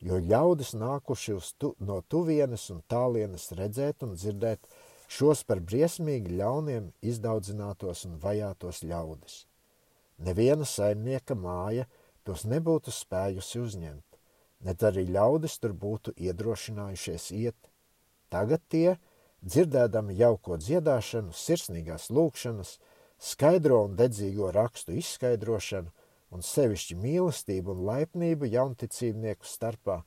jo 0.05 0.21
ļaudis 0.21 0.75
nākuši 0.77 1.39
tu, 1.59 1.73
no 1.81 2.03
tuvienes 2.13 2.69
un 2.71 2.83
tālienes 2.87 3.49
redzēt 3.57 4.05
un 4.05 4.15
dzirdēt 4.15 4.69
šos 5.11 5.43
par 5.49 5.61
briesmīgi 5.67 6.37
ļauniem 6.39 6.91
izdaudzinātos 7.03 8.05
un 8.07 8.19
vajātos 8.23 8.85
ļaudis. 8.87 9.45
Neviena 10.21 10.67
saimnieka 10.69 11.35
māja 11.35 11.87
tos 12.27 12.45
nebūtu 12.47 12.93
spējusi 12.95 13.61
uzņemt, 13.65 14.19
ne 14.67 14.75
arī 14.89 15.07
ļaudis 15.09 15.57
tur 15.59 15.75
būtu 15.75 16.15
iedrošinājušies 16.17 17.31
iet. 17.41 17.59
Tagad 18.31 18.63
tie, 18.69 18.99
dzirdēdami 19.43 20.15
jauko 20.21 20.61
dziedāšanu, 20.61 21.33
sirsnīgās 21.35 22.11
lūkšanas, 22.15 22.77
skaidro 23.19 23.81
un 23.89 23.97
dedzīgo 23.99 24.53
rakstu 24.55 24.95
izskaidrošanu 25.01 25.91
un 26.31 26.45
sevišķi 26.47 26.97
mīlestību 27.01 27.75
un 27.75 27.83
laipnību 27.89 28.53
jaunticībnieku 28.53 29.49
starpā 29.49 29.99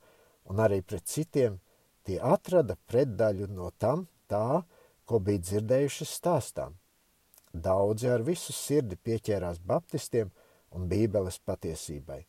un 0.48 0.62
arī 0.64 0.80
pret 0.82 1.04
citiem, 1.10 1.58
tie 2.06 2.16
atrada 2.22 2.78
pretdaļu 2.88 3.50
no 3.52 3.70
tam 3.78 4.06
tā, 4.30 4.62
ko 5.04 5.18
bija 5.18 5.42
dzirdējuši 5.44 6.06
stāstām. 6.08 6.78
Daudzi 7.54 8.08
ar 8.10 8.24
visu 8.26 8.52
sirdi 8.52 8.96
pieķērās 8.96 9.60
baptistiem 9.62 10.32
un 10.74 10.88
bībeles 10.90 11.38
patiesībai. 11.46 12.24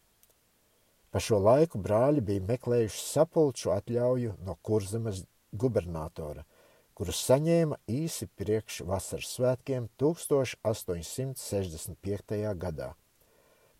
Pa 1.09 1.21
šo 1.23 1.39
laiku 1.39 1.79
brāļi 1.81 2.21
bija 2.25 2.43
meklējuši 2.51 3.01
sapulču 3.01 3.71
atļauju 3.73 4.35
no 4.45 4.57
kurzemes 4.61 5.23
gubernatora– 5.51 6.45
kurus 6.95 7.19
saņēma 7.27 7.75
īsi 7.91 8.29
priekš 8.39 8.77
vasaras 8.87 9.33
svētkiem 9.35 9.89
1865. 9.99 12.55
gadā. 12.61 12.93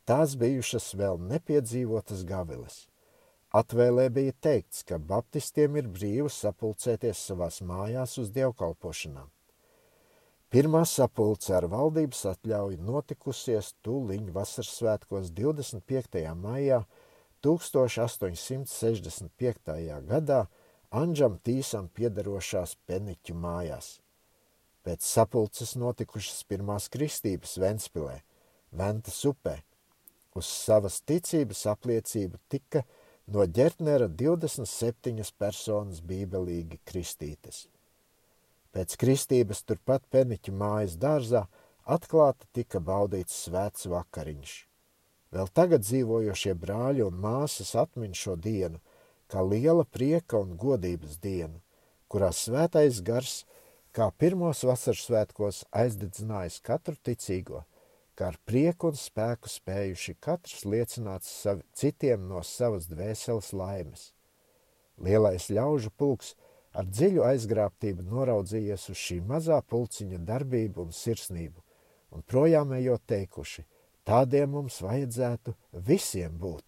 Tās 0.05 0.36
bijušas 0.38 0.93
vēl 0.99 1.17
nepiedzīvotas 1.31 2.23
gaviles. 2.27 2.88
Atvēlē 3.55 4.09
bija 4.11 4.33
teikts, 4.43 4.81
ka 4.83 4.97
baptistiem 4.99 5.77
ir 5.79 5.87
brīvi 5.87 6.27
sapulcēties 6.33 7.15
savās 7.29 7.61
mājās 7.63 8.17
uz 8.19 8.27
dievkalpošanām. 8.35 9.29
Pirmā 10.51 10.83
sapulce 10.87 11.53
ar 11.55 11.65
valdības 11.71 12.25
atļauju 12.33 12.77
notikusies 12.83 13.73
tūliņ 13.85 14.31
vasaras 14.35 14.71
svētkos 14.77 15.31
25. 15.35 16.35
maijā 16.35 16.79
1865. 17.45 20.01
gadā 20.11 20.41
Anžam 20.95 21.35
Tīsam 21.43 21.85
piederošās 21.95 22.71
peniķu 22.87 23.33
mājās. 23.39 23.87
Pēc 24.83 25.01
sapulces 25.03 25.75
notikušas 25.79 26.43
pirmās 26.47 26.89
kristības 26.93 27.57
Ventspilē, 27.59 28.17
Ventas 28.75 29.25
upē. 29.25 29.63
Uz 30.35 30.45
savas 30.45 31.01
ticības 31.07 31.65
apliecību 31.71 32.37
tika 32.51 32.83
no 33.27 33.45
ģertnera 33.57 34.07
27 34.07 35.31
personas 35.38 36.01
bībelīgi 36.01 36.79
kristītes. 36.85 37.65
Pēc 38.75 38.97
kristības 38.99 39.63
turpat 39.63 40.03
peniķu 40.11 40.51
mājas 40.51 40.97
dārzā 40.99 41.45
atklāti 41.85 42.49
tika 42.53 42.81
baudīts 42.83 43.45
svēts 43.45 43.88
vakariņš. 43.88 44.55
Vēl 45.35 45.47
tagad 45.53 45.83
dzīvojošie 45.83 46.53
brāļi 46.59 47.05
un 47.05 47.17
māsas 47.23 47.75
atmin 47.85 48.13
šo 48.17 48.35
dienu– 48.35 48.81
kā 49.27 49.41
liela 49.41 49.85
prieka 49.85 50.39
un 50.41 50.55
godības 50.59 51.17
dienu, 51.21 51.61
kurā 52.11 52.31
svētais 52.33 53.01
gars, 53.05 53.43
kā 53.95 54.09
pirmos 54.19 54.63
vasaras 54.67 55.05
svētkos, 55.07 55.63
aizdedzinājis 55.73 56.59
katru 56.65 56.97
ticīgo, 57.03 57.63
kā 58.15 58.32
ar 58.32 58.38
prieku 58.47 58.89
un 58.91 58.97
spēku 58.99 59.51
spējuši 59.51 60.15
katrs 60.23 60.63
liecināt 60.65 61.28
savi, 61.28 61.65
citiem 61.75 62.28
no 62.30 62.41
savas 62.43 62.88
dvēseles 62.91 63.51
laimes. 63.54 64.10
Lielais 65.04 65.49
ļaužu 65.51 65.91
pulks 65.99 66.34
ar 66.75 66.88
dziļu 66.88 67.23
aizgrābtību 67.28 68.06
noraudzījies 68.08 68.89
uz 68.91 68.99
šī 68.99 69.19
mazā 69.28 69.60
pulciņa 69.67 70.21
darbību 70.28 70.88
un 70.88 70.95
sirsnību, 70.95 71.63
un 72.15 72.23
projām 72.23 72.71
ejot 72.78 73.04
teikuši, 73.12 73.65
tādiem 74.08 74.56
mums 74.56 74.80
vajadzētu 74.84 75.56
visiem 75.88 76.39
būt. 76.39 76.63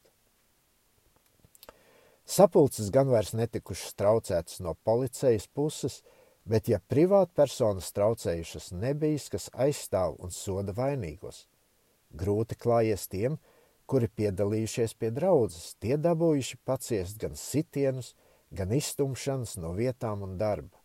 Sapulces 2.27 2.89
gan 2.91 3.07
vairs 3.07 3.31
netikušas 3.31 3.95
traucētas 3.95 4.59
no 4.59 4.73
policijas 4.83 5.47
puses, 5.47 6.01
bet 6.47 6.69
ja 6.71 6.79
privātpersonas 6.91 7.91
traucējušas 7.95 8.71
nebijis, 8.79 9.27
kas 9.33 9.49
aizstāv 9.53 10.15
un 10.23 10.31
soda 10.31 10.73
vainīgos. 10.77 11.45
Grūti 12.17 12.55
klājies 12.55 13.07
tiem, 13.11 13.37
kuri 13.87 14.07
piedalījušies 14.07 14.95
pie 14.99 15.11
draudzes, 15.15 15.75
tie 15.83 15.97
dabūjuši 15.99 16.59
paciest 16.67 17.19
gan 17.21 17.35
sitienus, 17.39 18.13
gan 18.51 18.71
iztumšanas 18.71 19.57
no 19.59 19.73
vietām 19.75 20.23
un 20.23 20.37
darba. 20.39 20.79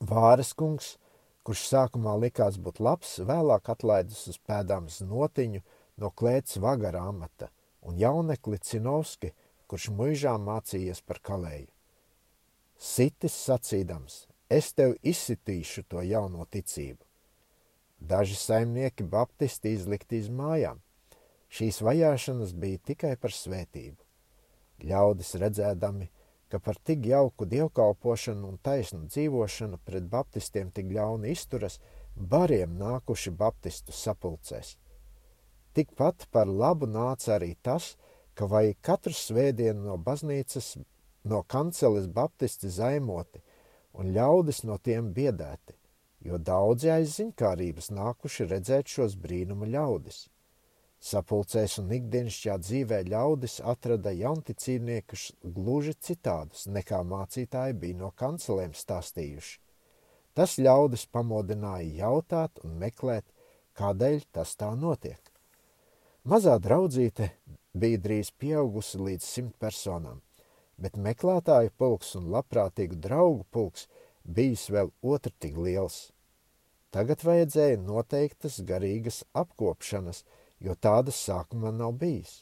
Vāres 0.00 0.52
kungs, 0.56 0.96
kurš 1.44 1.64
sākumā 1.70 2.16
likās 2.18 2.58
būt 2.58 2.80
labs, 2.82 3.18
vēlāk 3.22 3.70
atlaidus 3.72 4.26
uz 4.32 4.38
pēdām 4.48 4.90
znotiņu 4.90 5.62
no 6.00 6.10
klēts 6.10 6.58
vagara 6.62 7.06
amata– 7.12 7.50
un 7.82 7.98
jaunekli 7.98 8.58
Cinovski, 8.58 9.32
kurš 9.70 9.90
muižā 9.96 10.34
mācījies 10.40 11.02
par 11.06 11.20
kalēju. 11.24 11.68
Sitis 12.80 13.34
sacīdams, 13.46 14.14
es 14.48 14.70
tev 14.72 14.94
izsitīšu 15.04 15.84
to 15.92 16.00
jauno 16.06 16.46
ticību. 16.48 17.04
Daži 18.00 18.38
saimnieki 18.40 19.04
baptisti 19.04 19.74
izlikti 19.76 20.16
iz 20.22 20.30
mājām. 20.32 20.80
Šīs 21.52 21.82
vajāšanas 21.84 22.54
bija 22.56 22.80
tikai 22.90 23.12
par 23.20 23.36
svētību. 23.36 24.00
Ļaudis 24.88 25.34
redzēdami, 25.42 26.08
ka 26.48 26.58
par 26.58 26.80
tik 26.80 27.04
jauku 27.10 27.44
dievkalpošanu 27.46 28.48
un 28.48 28.60
taisnu 28.64 29.04
dzīvošanu 29.10 29.82
pret 29.84 30.08
baptistiem 30.08 30.70
tik 30.72 30.88
ļauni 30.96 31.34
izturas, 31.36 31.80
bariem 32.16 32.78
nākuši 32.80 33.36
baptistu 33.44 33.92
sapulcēs– 33.92 34.76
Tikpat 35.70 36.26
par 36.34 36.48
labu 36.50 36.86
nāca 36.90 37.36
arī 37.36 37.52
tas, 37.62 37.92
ka 38.34 38.48
vajag 38.50 38.78
katru 38.82 39.14
svētdienu 39.14 39.84
no 39.86 39.98
baznīcas, 40.02 40.72
no 41.24 41.42
kanceles 41.42 42.08
baptisti 42.08 42.70
zaimoti 42.72 43.42
un 43.98 44.12
ļaudis 44.14 44.64
no 44.64 44.78
tiem 44.78 45.12
biedēti, 45.14 45.76
jo 46.24 46.38
daudzi 46.38 46.90
aiz 46.94 47.16
ziņkārības 47.18 47.90
nākuši 47.96 48.46
redzēt 48.50 48.92
šos 48.92 49.16
brīnuma 49.20 49.68
ļaudis. 49.70 50.28
Sapulcēs 51.00 51.78
un 51.80 51.88
ikdienišķā 51.96 52.58
dzīvē 52.60 53.00
ļaudis 53.08 53.60
atrada 53.64 54.12
jaunticīniekus 54.12 55.30
gluži 55.56 55.94
citādus, 55.96 56.66
nekā 56.68 57.00
mācītāji 57.08 57.78
bija 57.80 58.00
no 58.02 58.10
kancelēm 58.12 58.76
stāstījuši. 58.76 59.56
Tas 60.36 60.58
ļaudis 60.60 61.06
pamodināja 61.10 62.04
jautāt 62.04 62.60
un 62.64 62.76
meklēt, 62.82 63.24
kādēļ 63.80 64.26
tas 64.32 64.52
tā 64.60 64.74
notiek. 64.76 65.20
Mazā 66.28 66.58
draudzīte 66.60 67.30
bija 67.72 67.98
drīz 68.04 68.28
pieaugusi 68.36 69.00
līdz 69.00 69.24
simt 69.24 69.56
personām, 69.56 70.20
bet 70.80 70.96
meklētāju 70.96 71.72
pulks 71.78 72.14
un 72.18 72.30
labprātīgu 72.34 72.98
draugu 73.06 73.44
pulks 73.54 73.86
bijis 74.24 74.68
vēl 74.72 74.90
otrtīgi 75.02 75.66
liels. 75.66 75.98
Tagad 76.90 77.22
vajadzēja 77.22 77.78
noteiktas 77.84 78.58
garīgas 78.66 79.22
apkopšanas, 79.36 80.24
jo 80.58 80.74
tādas 80.74 81.20
sākumā 81.28 81.70
nav 81.76 81.94
bijis. 82.00 82.40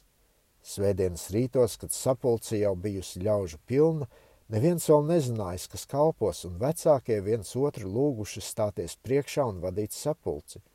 Svētdienas 0.65 1.29
rītos, 1.35 1.77
kad 1.81 1.93
sapulce 1.93 2.59
jau 2.59 2.75
bijusi 2.77 3.23
ļaužu 3.27 3.61
pilna, 3.67 4.09
neviens 4.49 4.89
vēl 4.89 5.05
nezinājis, 5.11 5.69
kas 5.75 5.87
kalpos, 5.91 6.43
un 6.49 6.57
vecākie 6.63 7.21
viens 7.25 7.55
otru 7.57 7.93
lūguši 7.93 8.43
stāties 8.43 8.97
priekšā 9.05 9.47
un 9.53 9.63
vadīt 9.65 9.97
sapulci– 9.97 10.65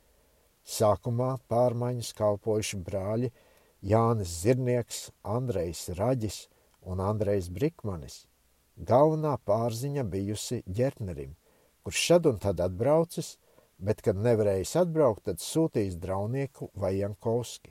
Sākumā 0.64 1.34
pārmaiņas 1.52 2.14
kalpojuši 2.16 2.78
brāļi 2.86 3.28
Jānis 3.84 4.30
Zirnieks, 4.40 5.00
Andrejs 5.28 5.90
Raģis 5.98 6.38
un 6.84 7.00
Andrejs 7.00 7.48
Brikmanis. 7.52 8.26
Galvenā 8.76 9.38
pārziņa 9.46 10.04
bijusi 10.10 10.62
ģertnerim, 10.66 11.36
kurš 11.84 11.98
šad 12.08 12.26
un 12.30 12.38
tad 12.42 12.60
atbraucis, 12.64 13.28
bet, 13.78 14.02
kad 14.02 14.16
nevarējis 14.18 14.76
atbraukt, 14.82 15.24
tad 15.28 15.38
sūtījis 15.42 15.96
draunieku 16.02 16.70
vai 16.74 16.92
Jankovski. 16.98 17.70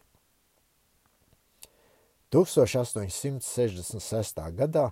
1866. 2.34 4.40
gadā 4.58 4.92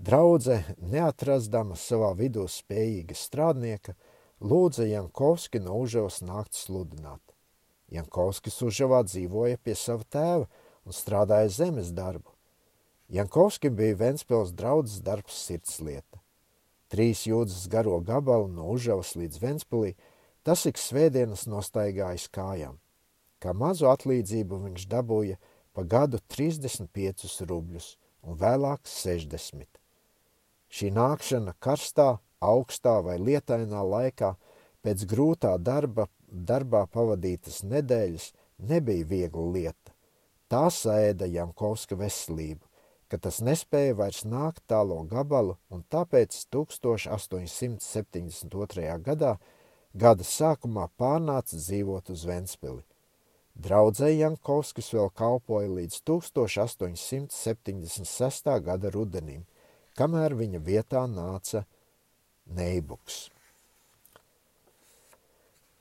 Draudze, 0.00 0.62
neatrastama 0.80 1.76
savā 1.76 2.14
vidū 2.16 2.46
spējīga 2.48 3.14
strādnieka, 3.14 3.92
lūdza 4.40 4.88
Jankovski 4.88 5.60
no 5.60 5.76
Užavas 5.82 6.22
nākt 6.24 6.56
sludināt. 6.56 7.20
Jankovskis 7.92 8.62
Užavā 8.64 9.02
dzīvoja 9.04 9.60
pie 9.60 9.76
sava 9.76 10.04
tēva 10.08 10.48
un 10.88 10.96
strādāja 10.96 11.52
zemes 11.52 11.92
darbu. 11.92 12.39
Jankovski 13.10 13.70
bija 13.74 13.96
Ventspils 13.98 14.52
draudzes 14.54 15.00
darbs 15.02 15.34
sirdslieta. 15.46 16.20
Trīs 16.90 17.24
jūdzes 17.26 17.66
garo 17.70 17.96
gabalu 18.06 18.46
no 18.54 18.68
Užavas 18.70 19.16
līdz 19.18 19.40
Ventspilī, 19.42 19.96
tas 20.46 20.62
ik 20.70 20.78
svētdienas 20.78 21.48
nostaigājis 21.50 22.28
kājām. 22.30 22.78
Kā 23.42 23.54
mazu 23.56 23.88
atlīdzību 23.90 24.60
viņš 24.66 24.86
dabūja 24.94 25.40
pa 25.74 25.82
gadu 25.82 26.22
35 26.30 27.46
rubļus 27.50 27.96
un 28.22 28.38
vēlāk 28.38 28.86
60. 28.86 29.66
Šī 30.70 30.92
nākšana 30.94 31.56
karstā, 31.58 32.20
augstā 32.38 33.00
vai 33.02 33.18
lietainā 33.18 33.82
laikā 33.82 34.36
pēc 34.86 35.06
grūtā 35.10 35.56
darba, 35.58 36.06
darbā 36.30 36.86
pavadītas 36.86 37.64
nedēļas 37.66 38.30
nebija 38.70 39.06
viegla 39.06 39.46
lieta. 39.56 39.96
Tā 40.50 40.68
sēda 40.74 41.26
Jankovska 41.30 41.98
veselību, 41.98 42.69
ka 43.10 43.18
tas 43.18 43.40
nespēja 43.42 43.94
vairs 43.98 44.22
nākt 44.24 44.62
tālo 44.70 45.02
gabalu, 45.10 45.56
un 45.70 45.82
tāpēc 45.90 46.46
1872. 46.54 48.98
gadā 49.06 49.38
gada 49.94 50.24
sākumā 50.24 50.88
pārnāca 51.00 51.56
dzīvot 51.58 52.10
uz 52.14 52.24
Ventspili. 52.28 52.82
Draudzē 53.60 54.08
Jankovskis 54.14 54.92
vēl 54.94 55.10
kalpoja 55.10 55.68
līdz 55.68 56.00
1876. 56.06 58.60
gada 58.64 58.90
rudenim, 58.94 59.44
kamēr 59.98 60.34
viņa 60.38 60.58
vietā 60.64 61.06
nāca 61.10 61.64
Neibuks. 62.46 63.30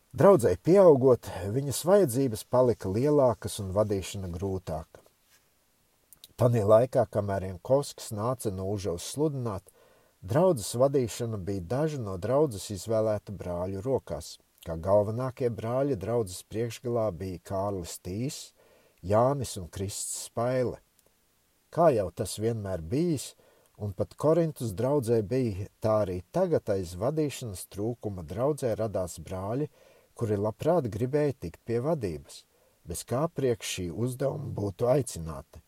Draudzēji 0.10 0.58
pieaugot, 0.66 1.30
viņas 1.54 1.86
vajadzības 1.86 2.42
palika 2.50 2.90
lielākas 2.90 3.60
un 3.62 3.70
vadīšana 3.76 4.26
grūtāka. 4.34 5.09
Tanī 6.40 6.62
laikā, 6.64 7.02
kamēr 7.12 7.44
Jankovskis 7.50 8.14
nāca 8.16 8.48
no 8.56 8.70
Užavas 8.72 9.04
sludināt, 9.12 9.74
draudzes 10.24 10.70
vadīšana 10.80 11.36
bija 11.50 11.66
dažu 11.74 12.00
no 12.00 12.14
draudzes 12.16 12.70
izvēlētu 12.78 13.36
brāļu 13.42 13.82
rokās. 13.84 14.38
Kā 14.64 14.78
galvenākie 14.80 15.50
brāļi 15.58 15.98
draudzes 16.00 16.46
priekšgalā 16.48 17.10
bija 17.20 17.44
Kārlis 17.52 17.98
Tīs, 18.00 18.40
Jānis 19.04 19.58
un 19.60 19.68
Krists 19.68 20.30
Spaile. 20.30 20.80
Kā 21.76 21.92
jau 21.98 22.08
tas 22.16 22.40
vienmēr 22.40 22.88
bijis, 22.88 23.34
un 23.76 23.92
pat 23.92 24.16
Korintus 24.16 24.72
draudzē 24.72 25.20
bija, 25.36 25.68
tā 25.84 26.02
arī 26.08 26.22
tagad 26.32 26.72
aiz 26.72 26.96
vadīšanas 27.04 27.68
trūkuma 27.76 28.24
draudzē 28.24 28.78
radās 28.80 29.20
brāļi, 29.20 29.68
kuri 30.16 30.40
labprāt 30.40 30.88
gribēja 30.88 31.36
tikt 31.36 31.66
pie 31.68 31.84
vadības, 31.84 32.46
bez 32.88 33.04
kā 33.04 33.28
priekš 33.28 33.80
šī 33.80 33.92
uzdevuma 33.92 34.56
būtu 34.56 34.88
aicināti, 34.88 35.68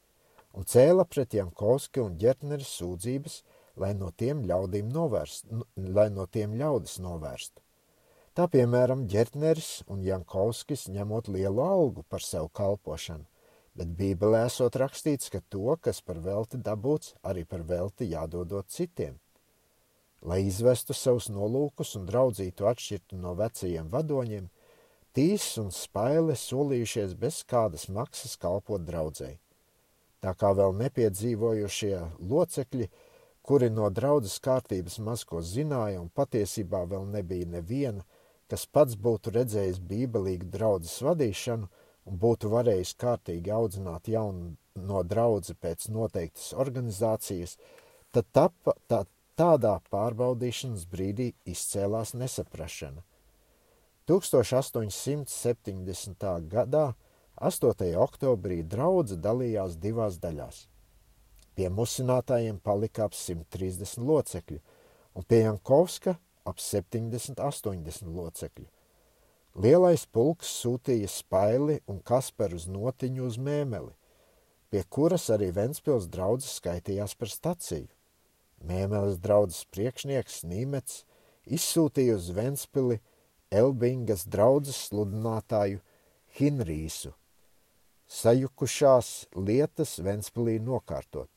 un 0.57 0.67
cēla 0.67 1.05
pret 1.09 1.33
Jankovski 1.37 2.03
un 2.03 2.17
ģertneri 2.21 2.67
sūdzības, 2.67 3.41
lai 3.81 3.93
no 3.95 4.11
tiem 4.11 4.43
novērst, 4.45 5.47
lai 5.75 6.09
no 6.11 6.25
tiem 6.25 6.55
ļaudis 6.59 6.99
novērstu. 6.99 7.61
Tā 8.35 8.47
piemēram, 8.47 9.07
ģertneris 9.11 9.83
un 9.91 10.03
Jankovskis 10.03 10.87
ņemot 10.87 11.27
lielu 11.27 11.63
algu 11.63 12.03
par 12.07 12.23
sev 12.23 12.47
kalpošanu, 12.53 13.25
bet 13.75 13.91
Bībelē 13.97 14.45
esot 14.47 14.75
rakstīts, 14.79 15.29
ka 15.31 15.41
to, 15.49 15.75
kas 15.81 15.99
par 16.01 16.19
velti 16.19 16.57
dabūts, 16.57 17.15
arī 17.23 17.43
par 17.45 17.67
velti 17.67 18.07
jādodot 18.11 18.67
citiem– 18.71 19.19
Lai 20.21 20.43
izvestu 20.45 20.93
savus 20.93 21.31
nolūkus 21.33 21.95
un 21.97 22.03
draudzītu 22.05 22.67
atšķirtu 22.69 23.17
no 23.17 23.33
vecajiem 23.39 23.87
vadoņiem, 23.89 24.49
Tīs 25.17 25.45
un 25.59 25.73
Spaile 25.75 26.37
solījušies 26.39 27.17
bez 27.19 27.41
kādas 27.43 27.89
maksas 27.91 28.37
kalpot 28.39 28.85
draudzēji. 28.87 29.40
Tā 30.21 30.33
kā 30.37 30.51
vēl 30.57 30.75
nepiedzīvojušie 30.77 31.95
locekļi, 32.31 32.89
kuri 33.41 33.71
no 33.73 33.89
draudzes 33.89 34.37
kārtības 34.45 34.99
maz 35.01 35.23
ko 35.25 35.41
zināja 35.41 36.01
un 36.01 36.11
patiesībā 36.13 36.83
vēl 36.89 37.07
nebija 37.15 37.49
neviena, 37.57 38.05
kas 38.51 38.67
pats 38.67 38.95
būtu 38.95 39.33
redzējis 39.37 39.79
bībelīgu 39.89 40.51
draudzes 40.53 41.01
vadīšanu 41.01 41.69
un 42.05 42.19
būtu 42.21 42.51
varējis 42.53 42.93
kārtīgi 43.01 43.53
audzināt 43.55 44.11
jaunu 44.11 44.53
no 44.75 45.01
draudzi 45.03 45.55
pēc 45.57 45.89
noteiktas 45.89 46.51
organizācijas, 46.53 47.57
tad 48.13 48.29
tapa, 48.35 48.75
tā, 48.87 49.03
Tādā 49.41 49.79
pārbaudīšanas 49.89 50.83
brīdī 50.91 51.31
izcēlās 51.49 52.11
nesaprašana. 52.13 53.01
1870. 54.11 56.25
gadā 56.51 56.83
8. 57.41 57.95
oktobrī 57.97 58.59
draudze 58.61 59.15
dalījās 59.17 59.73
divās 59.81 60.19
daļās. 60.21 60.67
Pie 61.57 61.71
musinātājiem 61.73 62.59
palika 62.61 63.07
ap 63.07 63.15
130 63.17 64.03
locekļu, 64.05 64.59
un 65.17 65.25
pie 65.25 65.39
Jankovska 65.41 66.13
ap 66.45 66.59
70-80 66.61 68.11
locekļu. 68.13 68.67
Lielais 69.57 70.03
pulks 70.05 70.51
sūtīja 70.61 71.09
Spaili 71.09 71.79
un 71.89 71.97
Kasperu 72.05 72.59
uz 72.61 72.67
notiņu 72.69 73.25
uz 73.25 73.39
mēmeli, 73.41 73.95
pie 74.69 74.83
kuras 74.85 75.25
arī 75.33 75.49
Ventspils 75.55 76.05
draudzes 76.13 76.59
skaitījās 76.59 77.17
par 77.17 77.33
staciju. 77.33 77.89
Mēmeles 78.61 79.17
draudzes 79.17 79.65
priekšnieks 79.73 80.43
Nīmets 80.45 81.01
izsūtīja 81.49 82.19
uz 82.21 82.29
Ventspili 82.37 82.99
Elbingas 83.49 84.27
draudzes 84.29 84.77
sludinātāju 84.91 85.81
Hinrīsu. 86.37 87.15
Sajukušās 88.11 89.09
lietas 89.39 89.93
Ventspilī 90.03 90.57
nokārtot. 90.59 91.29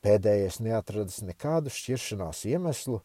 Pēdējais 0.00 0.56
neatradis 0.64 1.18
nekādu 1.26 1.68
šķiršanās 1.74 2.46
iemeslu, 2.48 3.02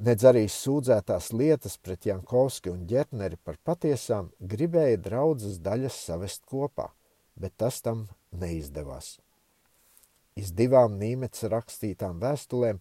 nedz 0.00 0.24
arī 0.30 0.48
sūdzētās 0.48 1.26
lietas 1.36 1.76
pret 1.76 2.06
Jankovski 2.08 2.72
un 2.72 2.86
Ģertneri 2.88 3.36
par 3.44 3.56
patiesām 3.68 4.30
gribēja 4.40 4.96
draudzes 5.10 5.58
daļas 5.60 5.96
savest 6.06 6.42
kopā, 6.48 6.88
bet 7.36 7.52
tas 7.60 7.76
tam 7.84 8.08
neizdevās. 8.32 9.20
Iz 10.40 10.52
divām 10.56 10.96
Nīmets 10.96 11.44
rakstītām 11.52 12.16
vēstulēm 12.22 12.80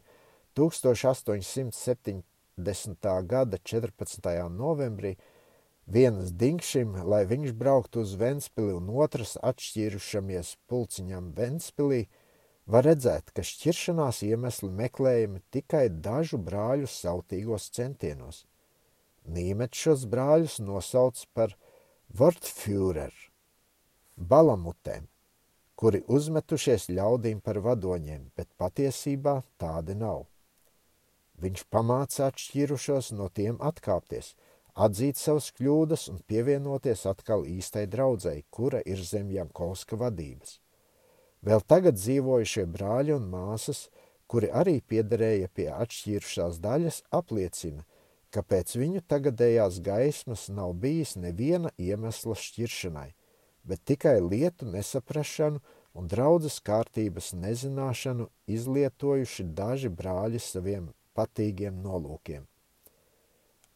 1870. 0.56 2.24
gada 3.34 3.58
14. 3.74 4.48
novembrī 4.54 5.18
vienas 5.90 6.32
dingšim, 6.32 6.94
lai 7.10 7.26
viņš 7.30 7.54
brauktu 7.58 8.04
uz 8.06 8.14
Ventspili 8.20 8.76
un 8.78 8.90
otras 8.94 9.36
atšķīrušamies 9.42 10.56
pulciņam 10.70 11.32
Ventspilī, 11.38 12.04
var 12.70 12.86
redzēt, 12.86 13.32
ka 13.34 13.42
šķiršanās 13.46 14.22
iemesli 14.28 14.70
meklējami 14.70 15.42
tikai 15.54 15.88
dažu 15.90 16.38
brāļu 16.38 16.90
sautīgos 16.90 17.70
centienos. 17.74 18.44
Nīmets 19.26 19.82
šos 19.82 20.06
brāļus 20.10 20.60
nosauc 20.62 21.24
par 21.34 21.56
Wortführer, 22.20 23.14
balamutēm, 24.18 25.08
kuri 25.80 26.04
uzmetušies 26.08 26.90
ļaudīm 26.94 27.42
par 27.42 27.62
vadoņiem, 27.66 28.30
bet 28.38 28.50
patiesībā 28.62 29.40
tādi 29.62 29.98
nav. 29.98 30.26
Viņš 31.40 31.66
pamāca 31.72 32.28
atšķīrušos 32.28 33.14
no 33.16 33.30
tiem 33.32 33.62
atkāpties, 33.64 34.34
atzīt 34.80 35.20
savas 35.20 35.50
kļūdas 35.58 36.08
un 36.14 36.22
pievienoties 36.30 37.06
atkal 37.10 37.46
īstai 37.48 37.86
draudzēji, 37.92 38.46
kura 38.50 38.82
ir 38.88 39.02
zem 39.04 39.32
Jankovska 39.34 40.00
vadības. 40.00 40.60
Vēl 41.44 41.64
tagad 41.68 42.00
dzīvojušie 42.00 42.66
brāļi 42.68 43.16
un 43.16 43.30
māsas, 43.32 43.88
kuri 44.30 44.52
arī 44.52 44.80
piederēja 44.82 45.50
pie 45.56 45.70
atšķīrušās 45.74 46.60
daļas, 46.64 47.02
apliecina, 47.16 47.86
ka 48.30 48.44
pēc 48.46 48.76
viņu 48.78 49.02
tagadējās 49.10 49.80
gaismas 49.86 50.48
nav 50.54 50.76
bijis 50.84 51.16
neviena 51.18 51.72
iemesla 51.78 52.36
šķiršanai, 52.38 53.10
bet 53.64 53.84
tikai 53.90 54.20
lietu 54.22 54.70
nesaprašanu 54.70 55.64
un 55.98 56.12
draudzes 56.12 56.60
kārtības 56.62 57.34
nezināšanu 57.34 58.30
izlietojuši 58.48 59.48
daži 59.58 59.90
brāļi 59.90 60.44
saviem 60.44 60.92
patīgiem 61.18 61.82
nolūkiem. 61.84 62.46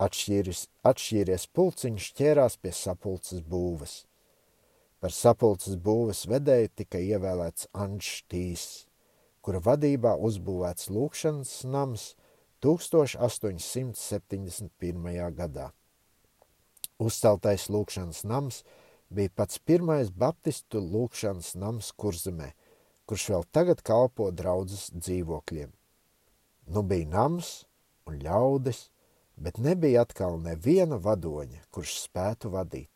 Atšķīris, 0.04 0.62
atšķīries 0.90 1.44
pulciņš 1.56 2.04
ķērās 2.18 2.54
pie 2.60 2.74
sapulces 2.76 3.40
būves. 3.54 3.94
Par 5.00 5.12
sapulces 5.16 5.76
būves 5.88 6.20
vedēju 6.32 6.68
tika 6.82 6.98
ievēlēts 7.00 7.64
Anšs 7.86 8.16
Tīs, 8.32 8.64
kura 9.42 9.60
vadībā 9.64 10.12
uzbūvēts 10.30 10.86
lūkšanas 10.92 11.52
nams 11.70 12.04
1871. 12.64 15.36
gadā. 15.40 15.68
Uzceltais 17.00 17.64
lūkšanas 17.70 18.20
nams– 18.28 18.56
bija 19.14 19.30
pats 19.36 19.60
pirmais 19.60 20.10
baptistu 20.10 20.82
lūkšanas 20.82 21.54
nams 21.60 21.92
kurzemē, 22.00 22.52
kurš 23.06 23.30
vēl 23.34 23.46
tagad 23.56 23.84
kalpo 23.86 24.30
draudzes 24.32 24.90
dzīvokļiem. 24.96 25.72
Nu 26.74 26.84
bija 26.88 27.10
nams 27.12 27.52
un 28.10 28.20
ļaudis, 28.24 28.88
bet 29.36 29.58
nebija 29.58 30.02
atkal 30.06 30.40
neviena 30.42 30.98
vadoņa, 31.02 31.60
kurš 31.72 32.00
spētu 32.08 32.50
vadīt. 32.54 32.94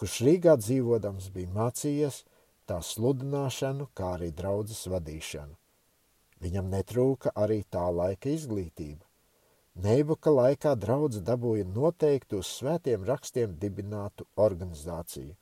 kurš 0.00 0.22
Rīgā 0.24 0.56
dzīvodams 0.56 1.28
bija 1.34 1.52
mācījies 1.52 2.22
tā 2.66 2.80
sludināšanu, 2.80 3.90
kā 3.92 4.14
arī 4.16 4.32
draudzes 4.32 4.86
vadīšanu. 4.88 5.58
Viņam 6.42 6.72
netrūka 6.72 7.36
arī 7.36 7.62
tā 7.68 7.84
laika 7.92 8.32
izglītība. 8.32 9.11
Neibuka 9.72 10.30
laikā 10.30 10.74
draudz 10.76 11.22
dabūja 11.24 11.64
noteiktu 11.64 12.42
uz 12.42 12.48
svētiem 12.58 13.06
rakstiem 13.08 13.54
dibinātu 13.56 14.26
organizāciju, 14.36 15.32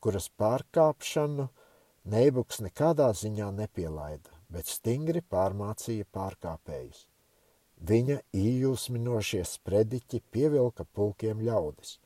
kuras 0.00 0.30
pārkāpšanu 0.40 1.50
Neibuks 2.04 2.62
nekādā 2.64 3.10
ziņā 3.16 3.50
nepielaida, 3.56 4.30
bet 4.48 4.68
stingri 4.68 5.20
pārmācīja 5.20 6.04
pārkāpējus. 6.12 7.06
Viņa 7.80 8.18
ījūsminošie 8.36 9.42
sprediķi 9.48 10.20
pievilka 10.32 10.84
pulkiem 10.84 11.40
ļaudis, 11.44 11.98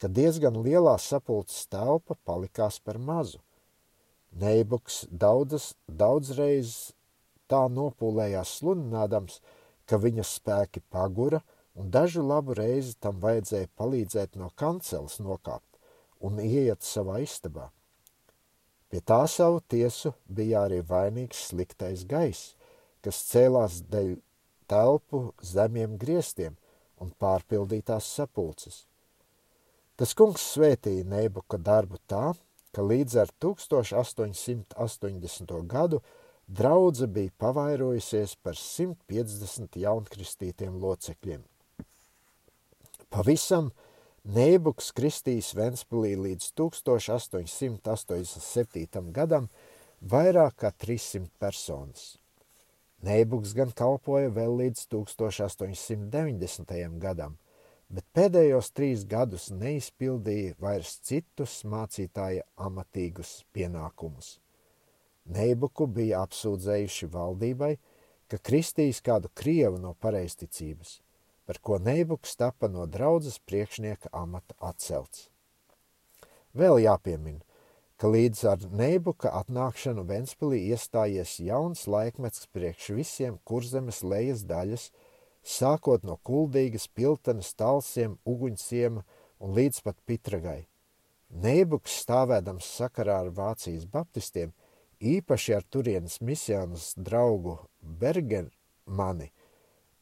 ka 0.00 0.08
diezgan 0.08 0.56
lielā 0.64 0.98
sapulces 1.00 1.66
telpa 1.72 2.16
palikās 2.28 2.80
par 2.80 2.98
mazu. 2.98 3.40
Neibuks 4.32 5.06
daudzas, 5.08 5.72
daudzreiz 5.88 6.92
tā 7.48 7.66
nopūlējās 7.72 8.56
sludinādams, 8.60 9.40
ka 9.92 9.98
viņa 10.00 10.24
spēki 10.24 10.80
pagura, 10.88 11.42
un 11.76 11.90
dažu 11.92 12.22
labu 12.24 12.56
reizi 12.56 12.94
tam 12.96 13.18
vajadzēja 13.20 13.68
palīdzēt 13.76 14.38
no 14.40 14.48
kanceles 14.56 15.18
nokāpt 15.20 15.76
un 16.24 16.40
ieiet 16.40 16.80
savā 16.86 17.18
istabā. 17.20 17.68
Pie 18.88 19.04
tā 19.04 19.28
savu 19.28 19.60
tiesu 19.68 20.14
bija 20.24 20.64
arī 20.64 20.80
vainīgs 20.88 21.50
sliktais 21.50 22.06
gaiss, 22.08 22.56
kas 23.04 23.20
cēlās 23.28 23.82
dēļ 23.92 24.16
telpu 24.72 25.36
zemiem 25.44 26.00
griestiem 26.00 26.56
un 26.96 27.12
pārpildītās 27.20 28.08
sapulces. 28.16 28.86
Tas 29.96 30.14
kungs 30.16 30.40
svētīja 30.54 31.04
Neibuka 31.04 31.58
darbu 31.60 31.98
tā, 32.08 32.32
ka 32.72 32.80
līdz 32.80 33.16
ar 33.26 33.28
1880. 33.44 35.52
gadu 35.68 36.00
Draudze 36.46 37.06
bija 37.06 37.30
pavairojusies 37.38 38.34
par 38.42 38.58
150 38.58 39.78
jaunkristītiem 39.82 40.74
locekļiem. 40.82 41.42
Pavisam 43.12 43.70
Nēbuks 44.22 44.92
kristīs 44.94 45.48
Ventspilī 45.58 46.14
līdz 46.14 46.54
1887. 46.54 49.10
gadam 49.10 49.50
vairāk 49.98 50.62
kā 50.62 50.70
300 50.70 51.26
personas. 51.42 52.22
Nēbuks 53.02 53.50
gan 53.58 53.74
kalpoja 53.74 54.30
vēl 54.30 54.54
līdz 54.60 54.86
1890. 54.94 57.02
gadam, 57.02 57.34
bet 57.90 58.06
pēdējos 58.14 58.70
trīs 58.70 59.02
gadus 59.10 59.50
neizpildīja 59.50 60.54
vairs 60.62 61.02
citus 61.02 61.66
mācītāja 61.66 62.46
amatīgus 62.54 63.42
pienākumus. 63.50 64.38
Neibuku 65.24 65.86
bija 65.86 66.24
apsūdzējuši 66.26 67.08
valdībai, 67.12 67.76
ka 68.28 68.38
kristīs 68.38 69.02
kādu 69.04 69.30
krievu 69.34 69.78
no 69.78 69.92
pareisticības, 70.00 70.98
par 71.46 71.60
ko 71.62 71.78
Neibuks 71.78 72.34
tapa 72.40 72.68
no 72.68 72.86
draudzes 72.86 73.38
priekšnieka 73.46 74.10
amata 74.12 74.56
atcelts. 74.58 75.28
Vēl 76.56 76.82
jāpiemina, 76.82 77.40
ka 77.96 78.10
līdz 78.10 78.40
ar 78.50 78.64
Neibuka 78.74 79.30
atnākšanu 79.38 80.02
Ventspilī 80.08 80.58
iestājies 80.72 81.36
jauns 81.40 81.86
laikmets 81.86 82.48
priekš 82.50 82.90
visiem 82.96 83.38
kurzemes 83.46 84.02
lejas 84.02 84.42
daļas, 84.48 84.88
sākot 85.42 86.02
no 86.02 86.18
kuldīgas, 86.26 86.88
piltenes, 86.88 87.54
talsiem, 87.54 88.18
uguņciema 88.26 89.04
un 89.38 89.54
līdz 89.54 89.80
pat 89.86 90.00
pitragai. 90.06 90.66
Neibuks 91.30 92.00
stāvēdams 92.02 92.66
sakarā 92.80 93.22
ar 93.22 93.30
Vācijas 93.32 93.86
baptistiem 93.86 94.50
īpaši 95.02 95.54
ar 95.56 95.64
turienes 95.66 96.20
misijas 96.22 96.92
draugu 96.96 97.56
Bergermani, 97.82 99.32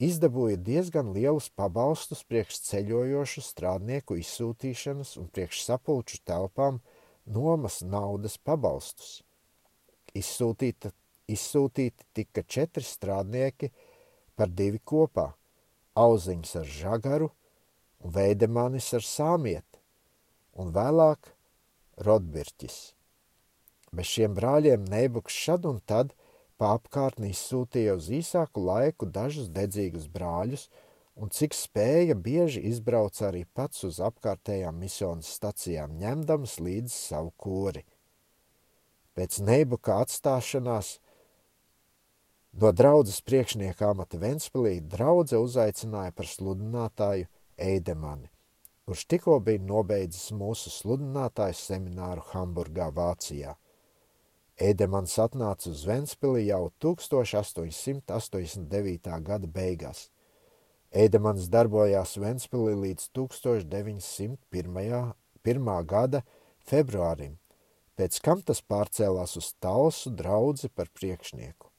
izdabūja 0.01 0.61
diezgan 0.61 1.13
lielus 1.17 1.49
pabalstus 1.57 2.23
priekš 2.29 2.61
ceļojošu 2.69 3.45
strādnieku 3.45 4.19
izsūtīšanas 4.21 5.17
un 5.21 5.31
priekš 5.33 5.65
sapulču 5.65 6.21
telpām 6.29 6.83
nomas 7.25 7.81
naudas 7.81 8.37
pabalstus. 8.37 9.21
Izsūtīta, 10.17 10.93
izsūtīti 11.31 12.09
tika 12.13 12.45
četri 12.45 12.85
strādnieki 12.85 13.71
par 14.37 14.49
divi 14.49 14.81
kopā- 14.85 15.33
auziņš 16.05 16.57
ar 16.61 16.67
žagaru 16.81 17.31
un 18.01 18.13
veidemanis 18.13 18.93
ar 18.95 19.05
sāmieti, 19.05 19.79
un 20.55 20.73
vēlāk 20.73 21.37
Rodbirķis. 22.01 23.00
Bez 23.91 24.07
šiem 24.07 24.37
brāļiem 24.39 24.85
Neibuks 24.87 25.35
šad 25.35 25.65
un 25.67 25.81
tad 25.83 26.13
pa 26.61 26.75
apkārtni 26.77 27.33
izsūtīja 27.35 27.97
uz 27.99 28.07
īsāku 28.15 28.63
laiku 28.63 29.09
dažus 29.11 29.49
dedzīgus 29.51 30.07
brāļus, 30.15 30.69
un 31.19 31.33
cik 31.35 31.57
spēja 31.57 32.15
bieži 32.15 32.63
izbrauca 32.71 33.27
arī 33.29 33.43
pats 33.59 33.83
uz 33.89 33.99
apkārtējām 34.07 34.79
misijas 34.79 35.33
stacijām, 35.35 35.97
ņemdams 35.99 36.59
līdzi 36.63 36.95
savu 36.95 37.33
kori. 37.37 37.83
Pēc 39.19 39.41
Neibuka 39.43 39.99
atstāšanās 40.05 40.93
no 42.63 42.71
draudzes 42.71 43.19
priekšnieka 43.27 43.91
amata 43.91 44.21
Ventspilī 44.23 44.77
draudze 44.93 45.41
uzaicināja 45.43 46.15
par 46.15 46.31
sludinātāju 46.31 47.27
Eidemani, 47.59 48.31
kurš 48.87 49.03
tikko 49.11 49.41
bija 49.45 49.65
nobeidzis 49.67 50.31
mūsu 50.31 50.71
sludinātāju 50.71 51.59
semināru 51.59 52.25
Hamburgā, 52.31 52.89
Vācijā. 52.95 53.57
Ēdemans 54.61 55.15
atnāca 55.17 55.71
uz 55.71 55.87
Ventspili 55.89 56.43
jau 56.45 56.67
1889. 56.85 59.09
gada 59.25 59.49
beigās. 59.49 60.13
Ēdemans 60.93 61.49
darbojās 61.49 62.21
Ventspilī 62.21 62.77
līdz 62.83 63.09
1901. 63.17 65.17
gada 65.95 66.21
februārim, 66.69 67.41
pēc 67.97 68.21
kam 68.21 68.45
tas 68.45 68.61
pārcēlās 68.61 69.41
uz 69.41 69.57
Talsu 69.65 70.13
draudzi 70.13 70.69
par 70.69 70.93
priekšnieku. 70.93 71.73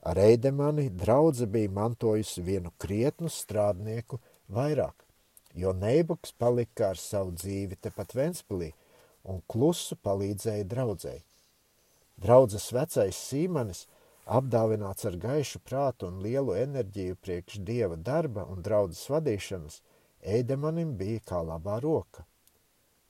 Ar 0.00 0.16
Eidemani 0.16 0.88
draudze 0.88 1.44
bija 1.44 1.68
mantojusi 1.68 2.40
vienu 2.40 2.72
krietnu 2.80 3.28
strādnieku 3.28 4.16
vairāk, 4.48 5.04
jo 5.52 5.76
Neibuks 5.76 6.32
palika 6.32 6.88
ar 6.94 6.96
savu 6.96 7.36
dzīvi 7.36 7.76
tepat 7.76 8.16
Ventspilī 8.16 8.72
un 9.28 9.44
klusu 9.44 9.92
palīdzēja 10.00 10.64
draudzēji. 10.64 11.27
Draudzes 12.18 12.72
vecais 12.74 13.16
Sīmanis 13.28 13.86
Apdāvināts 14.28 15.06
ar 15.08 15.14
gaišu 15.16 15.58
prātu 15.64 16.10
un 16.10 16.18
lielu 16.20 16.52
enerģiju 16.60 17.16
priekš 17.24 17.62
dieva 17.64 17.96
darba 17.96 18.42
un 18.52 18.60
draudzes 18.60 19.06
vadīšanas, 19.08 19.78
Eidemanim 20.20 20.90
bija 21.00 21.22
kā 21.30 21.38
labā 21.40 21.78
roka. 21.80 22.26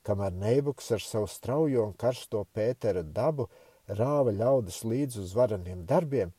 Kamēr 0.06 0.36
Neibuks 0.38 0.92
ar 0.94 1.02
savu 1.02 1.26
straujo 1.26 1.88
un 1.88 1.96
karsto 1.98 2.44
Pētera 2.54 3.02
dabu 3.02 3.48
rāva 3.88 4.30
ļaudis 4.36 4.84
līdz 4.84 5.18
uz 5.24 5.32
vareniem 5.34 5.80
darbiem, 5.90 6.30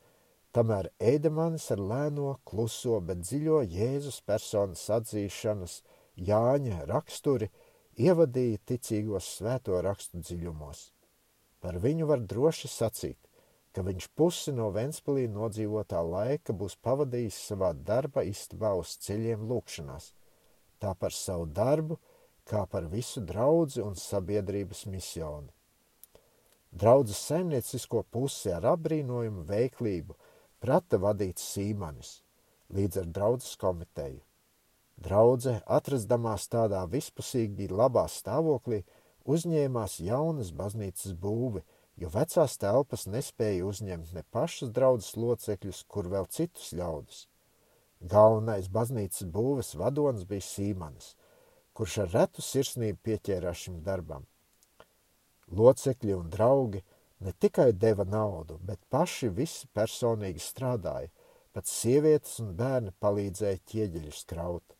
tamēr 0.55 0.87
Eidemanis 1.11 1.67
ar 1.75 1.83
lēno, 1.91 2.37
kluso, 2.47 3.01
bet 3.01 3.25
dziļo 3.25 3.59
Jēzus 3.73 4.21
personas 4.23 4.85
atzīšanas 4.95 5.81
Jāņa 6.29 6.85
raksturi 6.87 7.51
ievadīja 7.99 8.63
ticīgos 8.71 9.27
svēto 9.41 9.83
rakstu 9.83 10.23
dziļumos. 10.23 10.85
Par 11.59 11.79
viņu 11.83 12.07
var 12.07 12.21
droši 12.23 12.69
sacīt, 12.71 13.17
ka 13.75 13.83
viņš 13.85 14.07
pusi 14.15 14.53
no 14.55 14.69
Ventspilī 14.75 15.27
nodzīvotā 15.31 15.99
laika 16.05 16.55
būs 16.55 16.77
pavadījis 16.85 17.37
savā 17.49 17.73
darba 17.73 18.23
istabā 18.27 18.73
uz 18.79 18.95
ceļiem 19.05 19.43
lūkšanās, 19.49 20.13
tā 20.79 20.95
par 20.95 21.15
savu 21.15 21.45
darbu, 21.45 21.99
kā 22.49 22.65
par 22.65 22.87
visu 22.89 23.21
draudzi 23.21 23.83
un 23.85 23.99
sabiedrības 23.99 24.85
misioni. 24.89 25.51
Draudzes 26.71 27.19
saimniecisko 27.27 28.03
pusi 28.13 28.51
ar 28.53 28.65
apbrīnojumu 28.75 29.43
veiklību 29.49 30.15
prata 30.61 30.99
vadīts 31.01 31.45
Sīmanis 31.53 32.19
līdz 32.73 33.01
ar 33.01 33.07
draudzes 33.17 33.55
komiteju. 33.57 34.21
Draudze, 34.99 35.55
atrastamās 35.65 36.49
tādā 36.51 36.81
vispusīgi 36.91 37.69
labā 37.71 38.03
stāvoklī, 38.11 38.83
uzņēmās 39.25 39.99
jaunas 40.05 40.53
baznīcas 40.55 41.17
būvi– 41.17 41.65
jo 41.99 42.09
vecās 42.13 42.55
telpas 42.59 43.05
nespēja 43.11 43.65
uzņemt 43.67 44.13
ne 44.15 44.23
pašus 44.31 44.71
draudzes 44.75 45.17
locekļus, 45.19 45.83
kur 45.91 46.07
vēl 46.11 46.27
citus 46.31 46.71
ļaudis. 46.79 47.25
Galvenais 47.99 48.69
baznīcas 48.71 49.27
būves 49.27 49.73
vadonis 49.79 50.23
bija 50.27 50.45
Sīmanis, 50.45 51.13
kurš 51.75 51.97
ar 52.05 52.13
retu 52.13 52.45
sirsnību 52.45 53.01
pieķērās 53.03 53.65
šim 53.65 53.81
darbam. 53.83 54.23
Locekļi 55.51 56.15
un 56.15 56.29
draugi 56.31 56.83
ne 57.25 57.33
tikai 57.35 57.73
deva 57.73 58.05
naudu, 58.07 58.59
bet 58.63 58.79
paši 58.89 59.31
visi 59.35 59.67
personīgi 59.75 60.39
strādāja, 60.39 61.11
pat 61.51 61.67
sievietes 61.67 62.37
un 62.39 62.53
bērni 62.55 62.93
palīdzēja 63.03 63.59
ķieģeļus 63.71 64.23
kraut. 64.29 64.77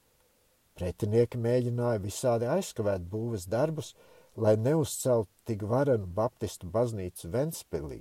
Pretinieki 0.80 1.42
mēģināja 1.42 2.00
visādi 2.00 2.48
aizkavēt 2.48 3.04
būves 3.12 3.50
darbus, 3.52 3.92
lai 4.40 4.56
neuzceltu 4.58 5.32
tik 5.48 5.66
varenu 5.68 6.08
baptistu 6.20 6.70
baznīcu 6.72 7.32
Ventspilī. 7.34 8.00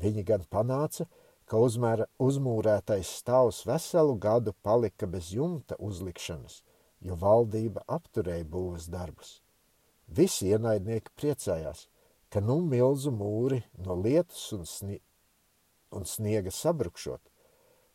Viņi 0.00 0.24
gan 0.24 0.46
panāca, 0.48 1.06
ka 1.50 1.58
uzmēra, 1.60 2.06
uzmūrētais 2.22 3.10
stāvs 3.20 3.64
veselu 3.66 4.16
gadu 4.22 4.54
palika 4.62 5.08
bez 5.10 5.32
jumta 5.34 5.76
uzlikšanas, 5.78 6.62
jo 7.04 7.16
valdība 7.20 7.84
apturēja 7.88 8.46
būvas 8.48 8.88
darbus. 8.92 9.40
Visi 10.06 10.50
ienaidnieki 10.54 11.12
priecājās, 11.18 11.88
ka 12.30 12.40
nu 12.40 12.60
milzu 12.62 13.12
mūri 13.12 13.60
no 13.84 13.96
lietus 13.98 14.46
un, 14.56 14.64
snie 14.66 15.00
un 15.90 16.06
sniega 16.06 16.52
sabrukšot, 16.54 17.20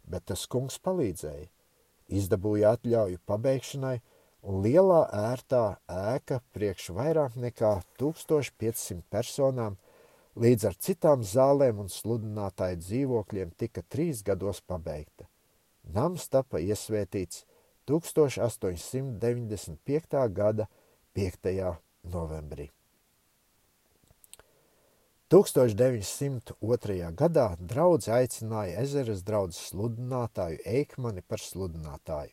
bet 0.03 0.27
tas 0.29 0.45
kungs 0.51 0.77
palīdzēja, 0.83 1.47
izdabūja 2.11 2.75
atļauju 2.75 3.21
pabeigšanai 3.25 3.97
lielā 4.45 5.09
ērtā 5.09 5.81
ēka 5.89 6.37
priekš 6.53 6.93
vairāk 6.93 7.35
nekā 7.39 7.81
1500 7.99 9.01
personām, 9.09 9.77
līdz 10.37 10.65
ar 10.69 10.75
citām 10.87 11.23
zālēm 11.25 11.79
un 11.85 11.89
sludinātāju 11.89 12.77
dzīvokļiem 12.83 13.49
tika 13.57 13.81
trīs 13.89 14.23
gados 14.23 14.61
pabeigta. 14.61 15.25
Nams 15.93 16.29
tapa 16.29 16.59
iesvētīts 16.61 17.45
1895. 17.89 20.29
gada 20.33 20.67
5. 21.13 21.77
novembrī. 22.13 22.69
1902. 25.29 27.11
gadā 27.17 27.55
draudz 27.57 28.07
aicināja 28.13 28.81
ezeres 28.83 29.23
draudzes 29.25 29.71
sludinātāju 29.71 30.59
Eikmani 30.69 31.23
par 31.25 31.41
sludinātāju. 31.41 32.29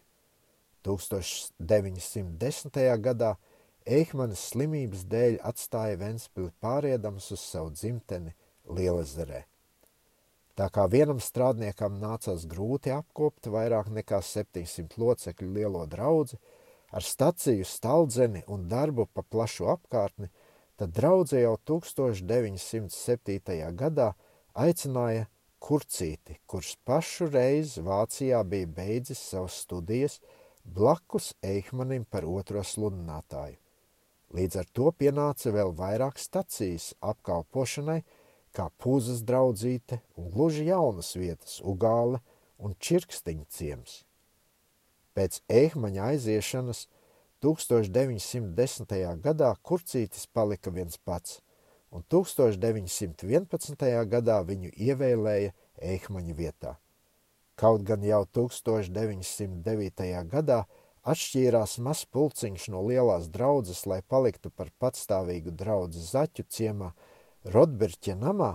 1910. 0.87 2.79
gadā 3.07 3.37
Eihmanas 3.83 4.39
slimības 4.53 5.03
dēļ 5.11 5.41
atstāja 5.43 5.99
Ventspili 5.99 6.53
pāriedams 6.63 7.33
uz 7.35 7.43
savu 7.43 7.73
dzimteni 7.75 8.31
Lielezerē. 8.71 9.43
Tā 10.55 10.69
kā 10.69 10.85
vienam 10.93 11.19
strādniekam 11.19 11.97
nācās 11.99 12.45
grūti 12.47 12.93
apkopt 12.93 13.49
vairāk 13.51 13.89
nekā 13.91 14.21
700 14.23 15.01
locekļu 15.01 15.49
lielo 15.57 15.87
draudzi, 15.89 16.37
ar 16.93 17.03
staciju 17.03 17.65
staldzeni 17.65 18.43
un 18.53 18.69
darbu 18.69 19.07
pa 19.15 19.23
plašu 19.25 19.71
apkārtni, 19.73 20.29
tad 20.77 20.93
draudze 20.93 21.41
jau 21.41 21.57
1907. 21.71 23.73
gadā 23.81 24.13
aicināja 24.53 25.27
Kurcīti, 25.63 26.41
kurš 26.51 26.75
pašu 26.85 27.29
reizi 27.31 27.81
Vācijā 27.87 28.43
bija 28.45 28.67
beidzis 28.67 29.21
savas 29.31 29.55
studijas, 29.63 30.19
blakus 30.65 31.33
Eihmanim 31.43 32.05
par 32.05 32.25
otro 32.29 32.63
sludinātāju. 32.65 33.59
Līdz 34.33 34.59
ar 34.63 34.69
to 34.73 34.89
pienāca 34.97 35.53
vēl 35.53 35.75
vairāk 35.77 36.17
stacijas 36.21 36.93
apkalpošanai, 37.05 38.01
kā 38.57 38.69
pūzas 38.81 39.21
draudzīte 39.29 40.01
un 40.17 40.31
gluži 40.33 40.69
jaunas 40.71 41.13
vietas 41.17 41.61
Ugāle 41.61 42.23
un 42.57 42.77
Čirkstiņa 42.81 43.47
ciems. 43.53 44.03
Pēc 45.13 45.43
Eihmaņa 45.53 46.13
aiziešanas 46.15 46.87
1910. 47.45 48.95
gadā 49.21 49.51
kurcītis 49.61 50.29
palika 50.33 50.73
viens 50.73 50.97
pats, 50.97 51.41
un 51.93 52.05
1911. 52.09 53.85
gadā 54.09 54.39
viņu 54.49 54.73
ievēlēja 54.73 55.53
Eihmaņa 55.83 56.39
vietā. 56.39 56.77
Kaut 57.55 57.83
gan 57.85 58.01
jau 58.05 58.23
1909. 58.33 60.07
gadā 60.33 60.63
atšķīrās 61.13 61.77
mazs 61.85 62.07
pulciņš 62.15 62.69
no 62.73 62.81
lielās 62.87 63.29
draudzes, 63.35 63.85
lai 63.87 64.01
paliktu 64.09 64.51
par 64.51 64.71
patstāvīgu 64.81 65.53
draugu 65.63 66.01
zaķu 66.13 66.47
ciemā 66.49 66.93
Rotberķa 67.53 68.15
namā, 68.17 68.55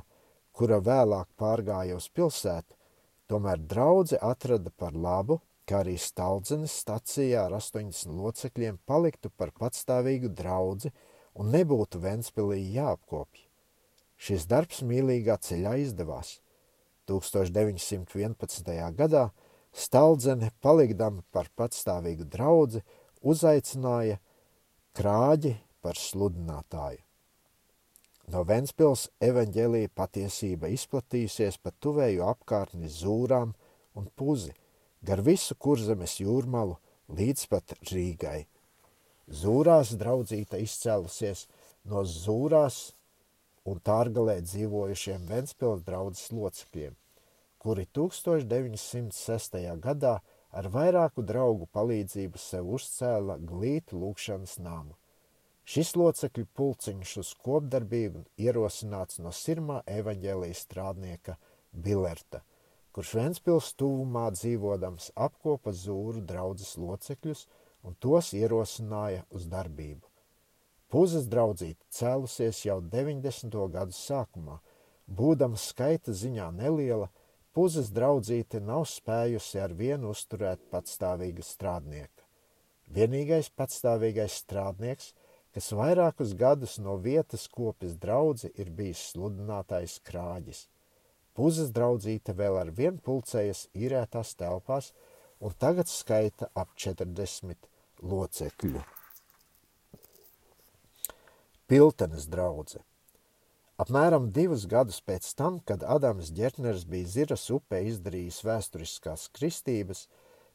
kura 0.55 0.79
vēlāk 0.81 1.29
pārgāja 1.37 1.99
uz 1.99 2.07
pilsētu, 2.09 2.73
tomēr 3.29 3.61
draudze 3.73 4.17
atrada 4.17 4.71
par 4.71 4.95
labu, 4.95 5.41
ka 5.67 5.83
arī 5.83 5.97
Stalzenes 5.99 6.73
stacijā 6.81 7.43
ar 7.45 7.57
80 7.59 8.15
locekļiem 8.17 8.79
paliktu 8.87 9.29
par 9.29 9.51
patstāvīgu 9.51 10.31
draugu 10.31 10.93
un 11.37 11.51
nebūtu 11.53 12.01
Ventspilī 12.01 12.63
jāapkopja. 12.79 13.45
Šis 14.17 14.47
darbs 14.49 14.81
mīlīgā 14.81 15.37
ceļā 15.37 15.77
izdevās– 15.85 16.37
1911. 17.07 18.71
gadā 18.97 19.29
Staldzene, 19.77 20.51
palikdama 20.63 21.21
par 21.31 21.49
patstāvīgu 21.57 22.25
draudzi, 22.31 22.81
uzaicināja 23.21 24.17
krāģi 24.97 25.53
par 25.85 25.99
sludinātāju. 25.99 27.03
No 28.33 28.41
Ventspils 28.43 29.05
evaņģēlīja 29.23 29.93
patiesība 29.95 30.67
izplatījusies 30.73 31.59
pa 31.63 31.71
tuvēju 31.71 32.25
apkārtni 32.27 32.89
zūrām 32.91 33.53
un 33.95 34.09
puzi, 34.19 34.51
gar 34.99 35.21
visu 35.23 35.55
kurzemes 35.55 36.17
jūrmalu 36.19 36.75
līdz 37.07 37.45
pat 37.53 37.77
Rīgai. 37.87 38.41
Zūrās 39.31 39.93
draudzīta 39.99 40.59
izcēlusies 40.59 41.45
no 41.87 42.03
zūrās 42.03 42.96
un 43.67 43.81
Tārgalē 43.83 44.37
dzīvojušiem 44.45 45.27
Ventspils 45.27 45.83
draudzes 45.87 46.31
locekļiem, 46.31 46.95
kuri 47.59 47.83
1906. 47.97 49.57
gadā 49.83 50.13
ar 50.57 50.69
vairāku 50.71 51.25
draugu 51.31 51.67
palīdzību 51.75 52.39
sev 52.39 52.71
uzcēla 52.77 53.35
glītu 53.51 53.99
lūkšanas 53.99 54.55
namu. 54.63 54.95
Šis 55.67 55.97
locekļu 55.99 56.47
pulciņš 56.55 57.13
uz 57.21 57.33
kopdarbību 57.43 58.23
ierosināts 58.39 59.19
no 59.19 59.33
sirmā 59.35 59.81
evaņģēlijas 59.99 60.63
strādnieka 60.63 61.35
Bilerta, 61.87 62.39
kurš 62.95 63.15
Ventspils 63.19 63.73
tuvumā 63.75 64.29
dzīvodams 64.37 65.11
apkopa 65.27 65.75
zūru 65.75 66.23
draudzes 66.29 66.77
locekļus 66.79 67.43
un 67.83 67.99
tos 67.99 68.31
ierosināja 68.37 69.27
uz 69.35 69.51
darbību. 69.51 70.06
Puzas 70.87 71.25
draudzīte 71.27 71.83
cēlusies 71.91 72.61
jau 72.63 72.77
90. 72.79 73.55
gadu 73.73 73.91
sākumā. 73.91 74.61
Būdama 75.07 75.59
skaita 75.59 76.13
ziņā 76.15 76.45
neliela, 76.55 77.09
puzas 77.51 77.89
draudzīte 77.91 78.61
nav 78.63 78.85
spējusi 78.87 79.59
ar 79.59 79.73
vienu 79.75 80.13
uzturēt 80.15 80.61
patstāvīga 80.71 81.43
strādnieka. 81.43 82.23
Vienīgais 82.87 83.49
patstāvīgais 83.59 84.37
strādnieks, 84.45 85.09
kas 85.51 85.67
vairākus 85.75 86.31
gadus 86.39 86.77
no 86.79 86.95
vietas 87.03 87.49
kopjas 87.51 87.97
draudzi, 87.99 88.53
ir 88.55 88.71
bijis 88.71 89.09
sludinātājs 89.11 89.99
krāģis. 90.07 90.67
puzes 91.33 91.69
draudzīte 91.69 92.33
vēl 92.33 92.55
ar 92.61 92.71
vien 92.71 92.95
pulcējas 92.97 93.67
īrētās 93.75 94.35
telpās 94.39 94.93
un 95.39 95.51
tagad 95.51 95.87
skaita 95.87 96.47
ap 96.55 96.71
40 96.75 97.67
locekļu. 98.01 98.81
Piltenes 101.67 102.29
draudze. 102.31 102.79
Apmēram 103.83 104.29
divus 104.31 104.61
gadus 104.71 105.01
pēc 105.03 105.25
tam, 105.35 105.57
kad 105.59 105.81
Adams 105.83 106.29
Ģertners 106.31 106.85
bija 106.87 107.09
Ziras 107.11 107.43
upē 107.51 107.81
izdarījis 107.89 108.37
vēsturiskās 108.47 109.25
kristības, 109.35 110.05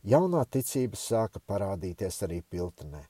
jaunā 0.08 0.46
ticība 0.48 0.96
sāka 0.96 1.42
parādīties 1.52 2.22
arī 2.24 2.40
Piltenē. 2.40 3.02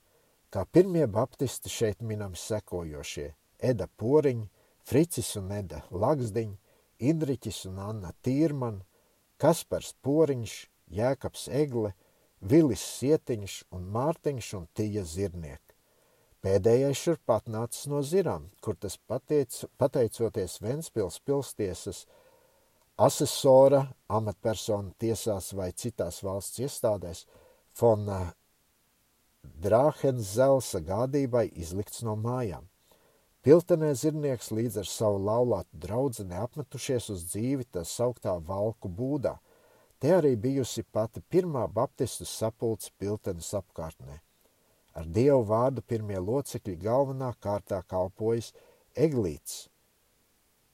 Kā 0.50 0.64
pirmie 0.66 1.06
baptisti 1.06 1.70
šeit 1.70 2.02
minami 2.02 2.36
sekojošie– 2.36 3.28
Eda 3.70 3.86
Poriņa, 3.86 4.48
Fricis 4.82 5.36
un 5.38 5.52
Eda 5.54 5.84
Lagsdiņa, 5.94 6.58
Indriķis 6.98 7.64
un 7.70 7.78
Anna 7.86 8.10
Tīrman, 8.26 8.80
Kaspars 9.38 9.94
Poriņš, 10.02 10.56
Jēkabs 10.90 11.46
Egle, 11.54 11.94
Vilis 12.42 12.82
Sietiņš 12.98 13.60
un 13.78 13.86
Mārtiņš 13.94 14.50
un 14.58 14.66
Tija 14.74 15.06
Zirnieka. 15.06 15.71
Pēdējais 16.42 16.98
šurp 16.98 17.30
atnācis 17.30 17.86
no 17.86 18.00
Zirām, 18.02 18.48
kur 18.60 18.74
tas 18.74 18.96
pateic, 19.06 19.54
pateicoties 19.78 20.56
Ventspils 20.64 21.20
pilstiesas 21.22 22.00
asesora, 22.98 23.84
amatpersona 24.10 24.90
tiesās 24.98 25.52
vai 25.54 25.70
citās 25.72 26.18
valsts 26.26 26.58
iestādēs, 26.64 27.26
Fona 27.78 28.32
Drāhenzelsa 29.62 30.82
gādībai 30.86 31.46
izlikts 31.62 32.02
no 32.06 32.16
mājām. 32.18 32.66
Piltenē 33.42 33.92
zirnieks 33.98 34.52
līdz 34.54 34.80
ar 34.82 34.90
savu 34.90 35.22
laulātu 35.26 35.78
draudzeni 35.84 36.36
apmetušies 36.38 37.08
uz 37.14 37.24
dzīvi 37.30 37.66
tā 37.74 37.82
sauktā 37.86 38.36
valku 38.50 38.90
būdā. 38.90 39.36
Te 39.98 40.12
arī 40.18 40.34
bijusi 40.34 40.82
pati 40.82 41.22
pirmā 41.22 41.64
baptistu 41.70 42.26
sapulce 42.26 42.90
Piltenes 42.98 43.54
apkārtnē. 43.58 44.20
Ar 44.92 45.06
Dievu 45.08 45.44
vārdu 45.48 45.82
pirmie 45.88 46.18
locekļi 46.20 46.76
galvenā 46.82 47.32
kārtā 47.40 47.80
kalpojas 47.88 48.52
Eglīts, 48.92 49.68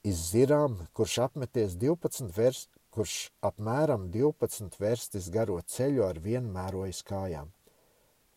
izzirām, 0.02 0.74
kurš 0.92 1.18
apmeties 1.26 1.76
12 1.78 2.32
vers, 2.34 2.64
kurš 2.90 3.30
apmēram 3.46 4.08
12 4.14 4.78
verstis 4.82 5.28
garo 5.30 5.60
ceļu 5.74 6.02
ar 6.06 6.18
vien 6.24 6.48
mērojas 6.54 7.04
kājām. 7.06 7.52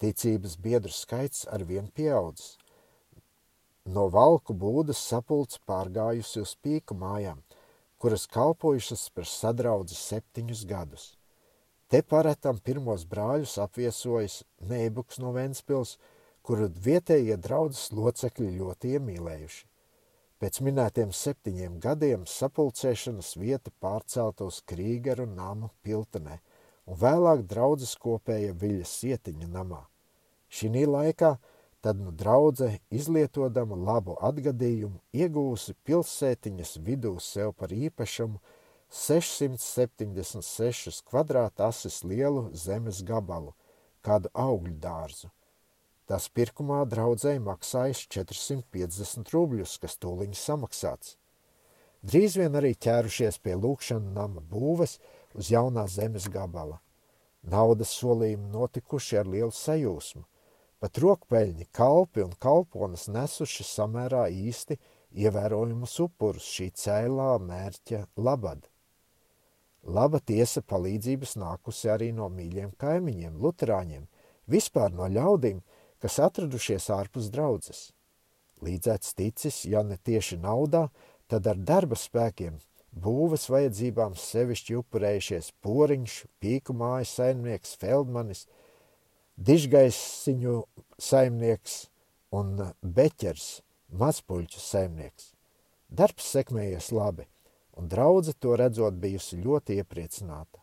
Ticības 0.01 0.57
biedru 0.57 0.93
skaits 0.93 1.47
ar 1.49 1.63
vien 1.65 1.87
pieaudzis. 1.97 2.57
No 3.85 4.07
valku 4.13 4.53
būdas 4.53 5.01
sapulcs 5.09 5.57
pārgājusi 5.65 6.41
uz 6.41 6.53
pīku 6.61 6.97
mājām, 6.97 7.41
kuras 7.97 8.27
kalpojušas 8.29 9.07
par 9.15 9.25
sadraudzi 9.25 9.97
septiņus 9.97 10.65
gadus. 10.69 11.07
Te 11.91 11.99
paretam 12.07 12.55
pirmos 12.63 13.01
brāļus 13.03 13.57
apviesojas 13.59 14.37
Neibuks 14.69 15.17
no 15.19 15.33
Ventspils, 15.35 15.97
kuru 16.39 16.69
vietējie 16.85 17.35
draudzes 17.35 17.89
locekļi 17.91 18.47
ļoti 18.61 18.93
iemīlējuši. 18.95 19.65
Pēc 20.39 20.59
minētiem 20.63 21.11
septiņiem 21.11 21.75
gadiem 21.83 22.23
sapulcēšanas 22.23 23.33
vieta 23.41 23.73
pārcelta 23.83 24.47
uz 24.47 24.61
Krīgeru 24.71 25.25
namu 25.33 25.67
Piltenē, 25.83 26.39
un 26.87 26.97
vēlāk 27.03 27.43
draudzes 27.51 27.97
kopēja 27.99 28.55
Viļas 28.63 28.95
sietiņa 29.01 29.51
namā. 29.51 29.81
Šī 30.47 30.87
laikā 30.87 31.33
tad 31.83 31.99
nu 31.99 32.15
draudze, 32.15 32.71
izlietodama 32.87 33.75
labu 33.75 34.15
atgadījumu, 34.23 34.95
iegūsi 35.11 35.75
pilsētiņas 35.83 36.77
vidū 36.87 37.17
sev 37.19 37.51
par 37.59 37.75
īpašumu 37.75 38.39
676 38.91 40.99
kvadrātasis 41.07 42.03
lielu 42.03 42.49
zemes 42.51 42.99
gabalu, 43.07 43.55
kādu 44.03 44.27
augļu 44.35 44.75
dārzu. 44.83 45.31
Tas 46.11 46.27
pirkumā 46.27 46.81
draudzēji 46.91 47.39
maksājis 47.45 48.01
450 48.11 49.31
rubļus, 49.31 49.77
kas 49.79 49.95
tūliņ 49.95 50.35
samaksāts. 50.35 51.15
Drīz 52.03 52.35
vien 52.35 52.51
arī 52.57 52.73
ķērušies 52.75 53.39
pie 53.39 53.55
lūkšana 53.55 54.11
nama 54.17 54.43
būves 54.51 54.97
uz 55.39 55.53
jaunā 55.53 55.85
zemes 55.87 56.27
gabala. 56.33 56.81
Naudas 57.47 57.93
solījumi 57.95 58.51
notikuši 58.51 59.21
ar 59.21 59.29
lielu 59.29 59.55
sajūsmu. 59.55 60.25
Pat 60.81 60.97
rokpeļņi, 60.97 61.69
kalpi 61.71 62.25
un 62.25 62.33
kalponas 62.41 63.05
nesuši 63.07 63.63
samērā 63.69 64.25
īsti 64.33 64.79
ievērojumus 65.23 65.95
upurus 66.03 66.49
šī 66.57 66.71
cēlā 66.83 67.37
mērķa 67.45 68.03
labad. 68.17 68.70
Laba 69.81 70.19
tiesa 70.21 70.61
palīdzības 70.61 71.35
nākusi 71.41 71.89
arī 71.89 72.11
no 72.13 72.27
mīļiem 72.29 72.75
kaimiņiem, 72.77 73.39
luterāņiem, 73.41 74.03
vispār 74.45 74.93
no 74.93 75.07
ļaudīm, 75.09 75.63
kas 76.01 76.19
atradušies 76.21 76.89
ārpus 76.93 77.31
draudzes. 77.33 77.89
Līdzēts 78.61 79.15
ticis, 79.17 79.63
ja 79.65 79.81
ne 79.81 79.97
tieši 79.97 80.37
naudā, 80.37 80.89
tad 81.27 81.49
ar 81.49 81.57
darba 81.57 81.97
spēkiem, 81.97 82.59
būves 82.93 83.47
vajadzībām 83.49 84.13
sevišķi 84.13 84.77
upurējušies 84.83 85.49
poriņš, 85.65 86.19
pīku 86.37 86.77
mājas 86.77 87.15
saimnieks, 87.17 87.73
feldmanis, 87.81 88.45
dižgaisiņu 89.41 90.59
saimnieks 91.01 91.87
un 92.37 92.53
beķers, 92.85 93.49
mazpuļķu 93.97 94.61
saimnieks. 94.61 95.31
Darbs 95.89 96.29
sekmējies 96.37 96.93
labi– 96.93 97.25
un 97.77 97.87
draudze 97.87 98.33
to 98.33 98.55
redzot 98.59 98.93
bijusi 99.01 99.39
ļoti 99.41 99.77
iepriecināta. 99.81 100.61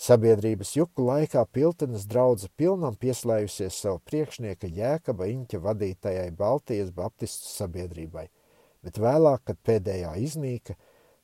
Sabiedrības 0.00 0.70
juku 0.78 1.04
laikā 1.04 1.42
Piltenes 1.52 2.06
draudze 2.08 2.48
pilnam 2.56 2.94
pieslējusies 2.96 3.82
savu 3.82 3.98
priekšnieka 4.08 4.64
Jēkaba 4.72 5.26
Iņķa 5.28 5.60
vadītajai 5.66 6.30
Baltijas 6.38 6.88
baptistu 6.96 7.44
sabiedrībai, 7.50 8.30
bet 8.80 8.96
vēlāk, 8.96 9.44
kad 9.50 9.58
pēdējā 9.60 10.14
iznīka, 10.24 10.72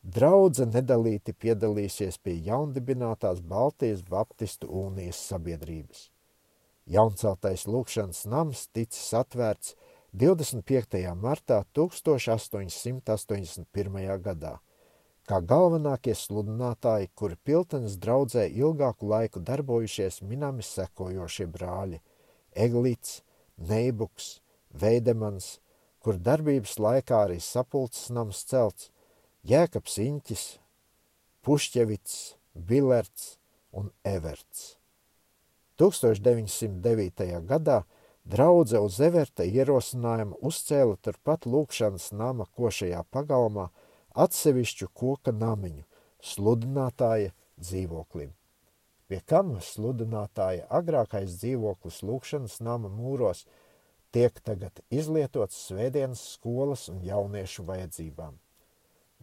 draudze 0.02 0.66
nedalīti 0.68 1.32
piedalīsies 1.32 2.18
pie 2.20 2.36
jaundibinātās 2.50 3.40
Baltijas 3.40 4.04
baptistu 4.04 4.68
unijas 4.68 5.16
sabiedrības. 5.32 6.12
Jaunceltais 6.86 7.66
lūkšanas 7.66 8.26
nams 8.28 8.68
ticis 8.76 9.14
atvērts 9.16 9.74
25. 10.12 11.16
martā 11.16 11.64
1881. 11.72 14.20
gadā 14.28 14.60
kā 15.26 15.40
galvenākie 15.42 16.14
sludinātāji, 16.14 17.10
kuri 17.18 17.36
Piltenes 17.44 17.96
draudzē 18.02 18.46
ilgāku 18.46 19.08
laiku 19.10 19.42
darbojušies 19.42 20.22
minami 20.22 20.62
sekojošie 20.66 21.48
brāļi– 21.50 22.00
Eglīts, 22.66 23.20
Neibuks, 23.58 24.38
Veidemans, 24.70 25.58
kur 26.00 26.16
darbības 26.16 26.78
laikā 26.80 27.24
arī 27.26 27.40
sapulces 27.42 28.08
nams 28.14 28.44
celts, 28.48 28.90
Jēkabs 29.46 29.98
Iņķis, 30.02 30.44
Pušķevits, 31.44 32.14
Bilerts 32.54 33.36
un 33.76 33.90
Everts. 34.06 34.76
1909. 35.76 37.26
gadā 37.50 37.82
draudze 38.24 38.80
uz 38.80 38.96
Everta 39.04 39.44
ierosinājumu 39.44 40.38
uzcēla 40.40 40.96
turpat 41.04 41.44
lūkšanas 41.50 42.12
nama 42.14 42.46
košajā 42.54 43.02
pagalmā– 43.10 43.68
atsevišķu 44.16 44.88
koka 44.96 45.32
namiņu 45.36 45.84
sludinātāja 46.24 47.34
dzīvoklim. 47.60 48.32
Pie 49.06 49.20
kam 49.30 49.52
sludinātāja 49.62 50.64
agrākais 50.78 51.36
dzīvoklis 51.42 52.00
lūkšanas 52.08 52.56
nama 52.64 52.88
mūros 52.90 53.44
tiek 54.16 54.40
tagad 54.42 54.80
izlietots 54.90 55.60
svētdienas 55.68 56.22
skolas 56.32 56.88
un 56.90 57.04
jauniešu 57.04 57.66
vajadzībām. 57.68 58.34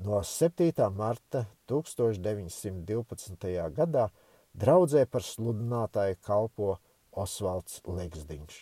No 0.06 0.22
7. 0.26 0.88
marta 0.96 1.46
1912. 1.70 3.50
gadā 3.76 4.08
draudzē 4.54 5.06
par 5.10 5.26
sludinātāju 5.26 6.18
kalpo 6.22 6.78
Osvalds 7.14 7.82
Legsdiņš, 7.86 8.56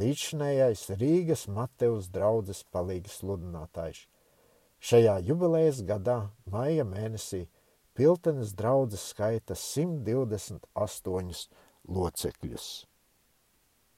līdzšinējais 0.00 0.86
Rīgas 1.02 1.48
Mateus 1.52 2.08
draudzes 2.12 2.64
palīgas 2.72 3.20
sludinātājs– 3.24 4.06
Šajā 4.80 5.18
jubilejas 5.28 5.82
gadā, 5.84 6.30
maija 6.48 6.84
mēnesī, 6.88 7.46
Piltenes 7.92 8.54
draudzes 8.56 9.02
skaita 9.12 9.52
128 9.52 11.48
locekļus. 11.84 12.89